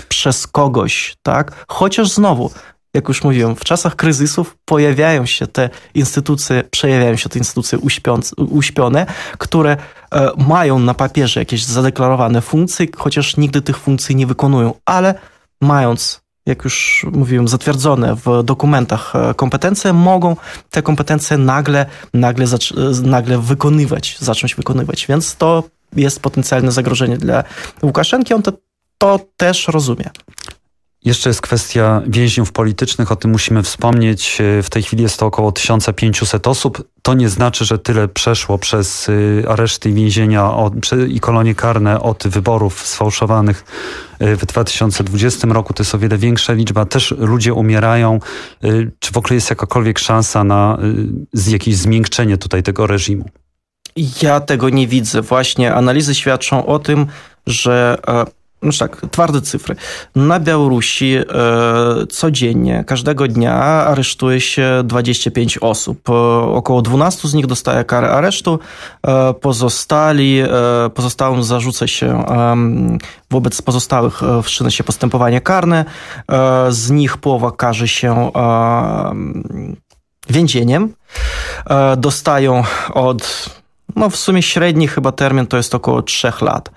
przez 0.10 0.48
kogoś, 0.48 1.16
tak? 1.24 1.66
Chociaż 1.68 2.10
znowu, 2.10 2.52
jak 2.94 3.08
już 3.08 3.24
mówiłem, 3.24 3.56
w 3.56 3.64
czasach 3.64 3.96
kryzysów 3.96 4.58
pojawiają 4.66 5.26
się 5.26 5.48
te 5.48 5.70
instytucje, 5.94 6.64
przejawiają 6.72 7.16
się 7.16 7.30
te 7.30 7.40
instytucje 7.40 7.80
uśpione, 8.38 9.06
które 9.38 9.78
mają 10.38 10.80
na 10.80 10.94
papierze 10.94 11.40
jakieś 11.40 11.64
zadeklarowane 11.64 12.42
funkcje, 12.42 12.88
chociaż 12.98 13.38
nigdy 13.38 13.62
tych 13.62 13.78
funkcji 13.78 14.16
nie 14.16 14.28
wykonują, 14.28 14.74
ale 14.86 15.16
mając 15.62 16.22
jak 16.46 16.64
już 16.64 17.06
mówiłem, 17.12 17.48
zatwierdzone 17.48 18.16
w 18.16 18.44
dokumentach 18.44 19.14
kompetencje, 19.36 19.94
mogą 19.94 20.36
te 20.70 20.82
kompetencje 20.82 21.38
nagle, 21.38 21.86
nagle, 22.14 22.46
nagle 23.04 23.38
wykonywać, 23.38 24.18
zacząć 24.20 24.56
wykonywać. 24.56 25.08
Więc 25.08 25.36
to 25.36 25.64
jest 25.96 26.20
potencjalne 26.20 26.72
zagrożenie 26.72 27.18
dla 27.18 27.44
Łukaszenki. 27.82 28.34
On 28.34 28.42
to, 28.42 28.52
to 28.98 29.20
też 29.38 29.68
rozumie. 29.68 30.10
Jeszcze 31.06 31.30
jest 31.30 31.42
kwestia 31.42 32.02
więźniów 32.08 32.52
politycznych, 32.52 33.12
o 33.12 33.16
tym 33.16 33.32
musimy 33.32 33.64
wspomnieć. 33.64 34.38
W 34.64 34.70
tej 34.70 34.84
chwili 34.84 35.04
jest 35.04 35.20
to 35.20 35.26
około 35.26 35.52
1500 35.52 36.48
osób. 36.48 36.88
To 37.02 37.14
nie 37.14 37.30
znaczy, 37.30 37.66
że 37.66 37.80
tyle 37.80 38.08
przeszło 38.08 38.58
przez 38.58 39.10
y, 39.10 39.44
areszty 39.48 39.90
i 39.90 39.94
więzienia 39.94 40.52
i 41.08 41.20
kolonie 41.20 41.56
karne 41.56 42.02
od 42.02 42.28
wyborów 42.28 42.88
sfałszowanych 42.88 43.66
y, 44.22 44.36
w 44.36 44.46
2020 44.46 45.48
roku. 45.48 45.74
To 45.74 45.84
jest 45.84 45.96
o 45.96 46.00
wiele 46.00 46.18
większa 46.18 46.54
liczba. 46.54 46.86
Też 46.86 47.14
ludzie 47.18 47.54
umierają. 47.54 48.20
Czy 49.00 49.12
w 49.12 49.18
ogóle 49.18 49.36
jest 49.36 49.50
jakakolwiek 49.50 50.00
szansa 50.00 50.44
na 50.44 50.78
jakieś 51.48 51.76
zmiękczenie 51.76 52.38
tutaj 52.38 52.64
tego 52.64 52.88
reżimu? 52.88 53.26
Ja 54.22 54.40
tego 54.40 54.70
nie 54.70 54.88
widzę. 54.88 55.22
Właśnie 55.22 55.74
analizy 55.74 56.16
świadczą 56.16 56.66
o 56.66 56.80
tym, 56.80 57.08
że 57.48 57.98
no 58.62 58.72
tak, 58.80 59.02
twarde 59.12 59.42
cyfry. 59.42 59.76
Na 60.16 60.40
Białorusi 60.40 61.16
e, 61.16 61.24
codziennie, 62.10 62.84
każdego 62.88 63.28
dnia 63.28 63.54
aresztuje 63.64 64.42
się 64.42 64.82
25 64.84 65.58
osób. 65.58 66.10
E, 66.10 66.14
około 66.42 66.82
12 66.82 67.28
z 67.28 67.34
nich 67.34 67.48
dostaje 67.48 67.84
karę 67.84 68.12
aresztu. 68.12 68.60
E, 69.08 69.34
pozostali, 69.34 70.40
e, 70.40 70.48
pozostałym 70.94 71.44
zarzuca 71.44 71.88
się 71.88 72.24
wobec 73.32 73.62
pozostałych 73.62 74.24
e, 74.24 74.44
wszczyna 74.44 74.72
się 74.72 74.84
postępowanie 74.84 75.42
karne. 75.42 75.86
E, 76.32 76.72
z 76.72 76.92
nich 76.92 77.18
połowa 77.18 77.52
każe 77.52 77.88
się 77.88 78.32
więzieniem. 80.30 80.94
Dostają 81.98 82.64
od 82.94 83.50
no 83.96 84.10
w 84.10 84.16
sumie 84.16 84.42
średni 84.42 84.88
chyba 84.88 85.12
termin 85.12 85.48
to 85.48 85.58
jest 85.58 85.76
około 85.76 86.02
3 86.02 86.32
lat. 86.42 86.72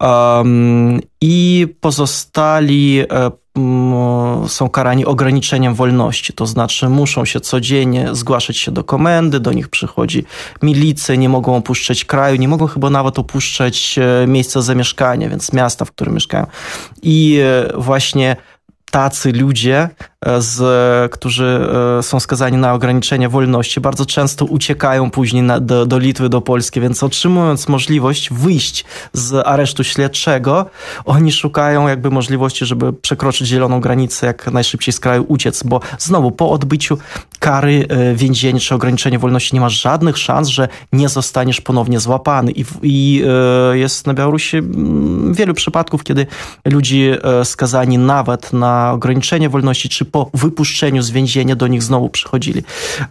Um, 0.00 1.00
I 1.20 1.66
pozostali 1.80 3.04
um, 3.56 4.48
są 4.48 4.68
karani 4.68 5.06
ograniczeniem 5.06 5.74
wolności, 5.74 6.32
to 6.32 6.46
znaczy 6.46 6.88
muszą 6.88 7.24
się 7.24 7.40
codziennie 7.40 8.08
zgłaszać 8.14 8.56
się 8.56 8.72
do 8.72 8.84
komendy, 8.84 9.40
do 9.40 9.52
nich 9.52 9.68
przychodzi 9.68 10.24
milicja, 10.62 11.14
nie 11.14 11.28
mogą 11.28 11.56
opuszczać 11.56 12.04
kraju, 12.04 12.36
nie 12.36 12.48
mogą 12.48 12.66
chyba 12.66 12.90
nawet 12.90 13.18
opuszczać 13.18 13.98
e, 13.98 14.26
miejsca 14.26 14.62
zamieszkania, 14.62 15.28
więc 15.28 15.52
miasta, 15.52 15.84
w 15.84 15.92
którym 15.92 16.14
mieszkają. 16.14 16.46
I 17.02 17.40
e, 17.42 17.78
właśnie 17.78 18.36
tacy 18.90 19.32
ludzie 19.32 19.88
z, 20.38 21.12
którzy 21.12 21.68
e, 21.98 22.02
są 22.02 22.20
skazani 22.20 22.56
na 22.56 22.74
ograniczenie 22.74 23.28
wolności, 23.28 23.80
bardzo 23.80 24.06
często 24.06 24.44
uciekają 24.44 25.10
później 25.10 25.42
na, 25.42 25.60
do, 25.60 25.86
do 25.86 25.98
Litwy, 25.98 26.28
do 26.28 26.40
Polski, 26.40 26.80
więc 26.80 27.02
otrzymując 27.02 27.68
możliwość 27.68 28.32
wyjść 28.32 28.84
z 29.12 29.46
aresztu 29.46 29.84
śledczego, 29.84 30.66
oni 31.04 31.32
szukają 31.32 31.88
jakby 31.88 32.10
możliwości, 32.10 32.66
żeby 32.66 32.92
przekroczyć 32.92 33.48
zieloną 33.48 33.80
granicę, 33.80 34.26
jak 34.26 34.52
najszybciej 34.52 34.92
z 34.92 35.00
kraju 35.00 35.24
uciec, 35.28 35.62
bo 35.62 35.80
znowu 35.98 36.30
po 36.30 36.50
odbyciu 36.50 36.98
kary 37.38 37.86
e, 37.88 38.14
więzienia 38.14 38.60
czy 38.60 38.74
ograniczenia 38.74 39.18
wolności 39.18 39.54
nie 39.54 39.60
masz 39.60 39.82
żadnych 39.82 40.18
szans, 40.18 40.48
że 40.48 40.68
nie 40.92 41.08
zostaniesz 41.08 41.60
ponownie 41.60 42.00
złapany. 42.00 42.52
I, 42.52 42.64
i 42.82 43.22
e, 43.72 43.78
jest 43.78 44.06
na 44.06 44.14
Białorusi 44.14 44.56
mm, 44.56 45.34
wielu 45.34 45.54
przypadków, 45.54 46.04
kiedy 46.04 46.26
ludzie 46.64 47.18
skazani 47.44 47.98
nawet 47.98 48.52
na 48.52 48.92
ograniczenie 48.92 49.48
wolności 49.48 49.88
czy 49.88 50.04
po 50.14 50.30
wypuszczeniu 50.34 51.02
z 51.02 51.10
więzienia 51.10 51.56
do 51.56 51.66
nich 51.66 51.82
znowu 51.82 52.08
przychodzili 52.08 52.62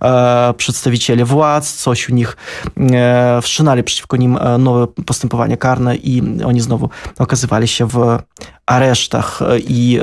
e, 0.02 0.54
przedstawiciele 0.58 1.26
władz, 1.26 1.74
coś 1.74 2.10
u 2.10 2.14
nich 2.14 2.38
e, 2.78 3.40
wszczynali 3.42 3.84
przeciwko 3.84 4.18
nim 4.18 4.38
e, 4.38 4.58
nowe 4.58 4.88
postępowania 4.88 5.58
karne 5.58 5.96
i 5.96 6.22
oni 6.46 6.62
znowu 6.62 6.90
okazywali 7.20 7.68
się 7.68 7.88
w 7.88 8.20
aresztach 8.66 9.40
i 9.58 10.00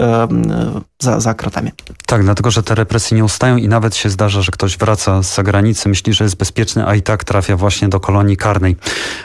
za, 0.98 1.20
za 1.20 1.34
kratami. 1.34 1.70
Tak, 2.06 2.22
dlatego 2.22 2.50
że 2.50 2.62
te 2.62 2.74
represje 2.74 3.16
nie 3.16 3.24
ustają 3.24 3.56
i 3.56 3.68
nawet 3.68 3.96
się 3.96 4.10
zdarza, 4.10 4.42
że 4.42 4.52
ktoś 4.52 4.78
wraca 4.78 5.22
z 5.22 5.34
zagranicy, 5.34 5.88
myśli, 5.88 6.12
że 6.12 6.24
jest 6.24 6.36
bezpieczny, 6.36 6.86
a 6.86 6.94
i 6.94 7.02
tak 7.02 7.24
trafia 7.24 7.56
właśnie 7.56 7.88
do 7.88 8.00
kolonii 8.00 8.36
karnej. 8.36 8.76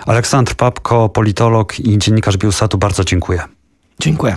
Aleksandr 0.06 0.56
Papko, 0.56 1.10
politolog 1.10 1.80
i 1.80 1.98
dziennikarz 1.98 2.38
Bielsatu, 2.38 2.78
bardzo 2.78 3.04
dziękuję. 3.04 3.42
Dziękuję. 4.00 4.36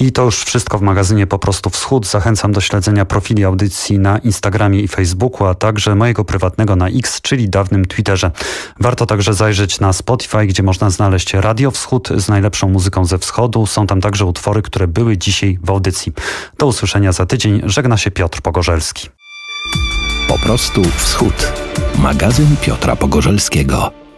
I 0.00 0.12
to 0.12 0.24
już 0.24 0.44
wszystko 0.44 0.78
w 0.78 0.82
magazynie 0.82 1.26
Po 1.26 1.38
prostu 1.38 1.70
Wschód. 1.70 2.06
Zachęcam 2.06 2.52
do 2.52 2.60
śledzenia 2.60 3.04
profili 3.04 3.44
audycji 3.44 3.98
na 3.98 4.18
Instagramie 4.18 4.80
i 4.80 4.88
Facebooku, 4.88 5.46
a 5.46 5.54
także 5.54 5.94
mojego 5.94 6.24
prywatnego 6.24 6.76
na 6.76 6.88
X, 6.88 7.20
czyli 7.20 7.48
dawnym 7.48 7.84
Twitterze. 7.84 8.30
Warto 8.80 9.06
także 9.06 9.34
zajrzeć 9.34 9.80
na 9.80 9.92
Spotify, 9.92 10.46
gdzie 10.46 10.62
można 10.62 10.90
znaleźć 10.90 11.34
Radio 11.34 11.70
Wschód 11.70 12.08
z 12.16 12.28
najlepszą 12.28 12.68
muzyką 12.68 13.04
ze 13.04 13.18
wschodu. 13.18 13.66
Są 13.66 13.86
tam 13.86 14.00
także 14.00 14.24
utwory, 14.24 14.62
które 14.62 14.88
były 14.88 15.18
dzisiaj 15.18 15.58
w 15.62 15.70
audycji. 15.70 16.12
Do 16.58 16.66
usłyszenia 16.66 17.12
za 17.12 17.26
tydzień. 17.26 17.60
Żegna 17.64 17.96
się 17.96 18.10
Piotr 18.10 18.40
Pogorzelski. 18.40 19.08
Po 20.28 20.38
prostu 20.38 20.82
Wschód. 20.96 21.52
Magazyn 21.98 22.56
Piotra 22.60 22.96
Pogorzelskiego. 22.96 24.09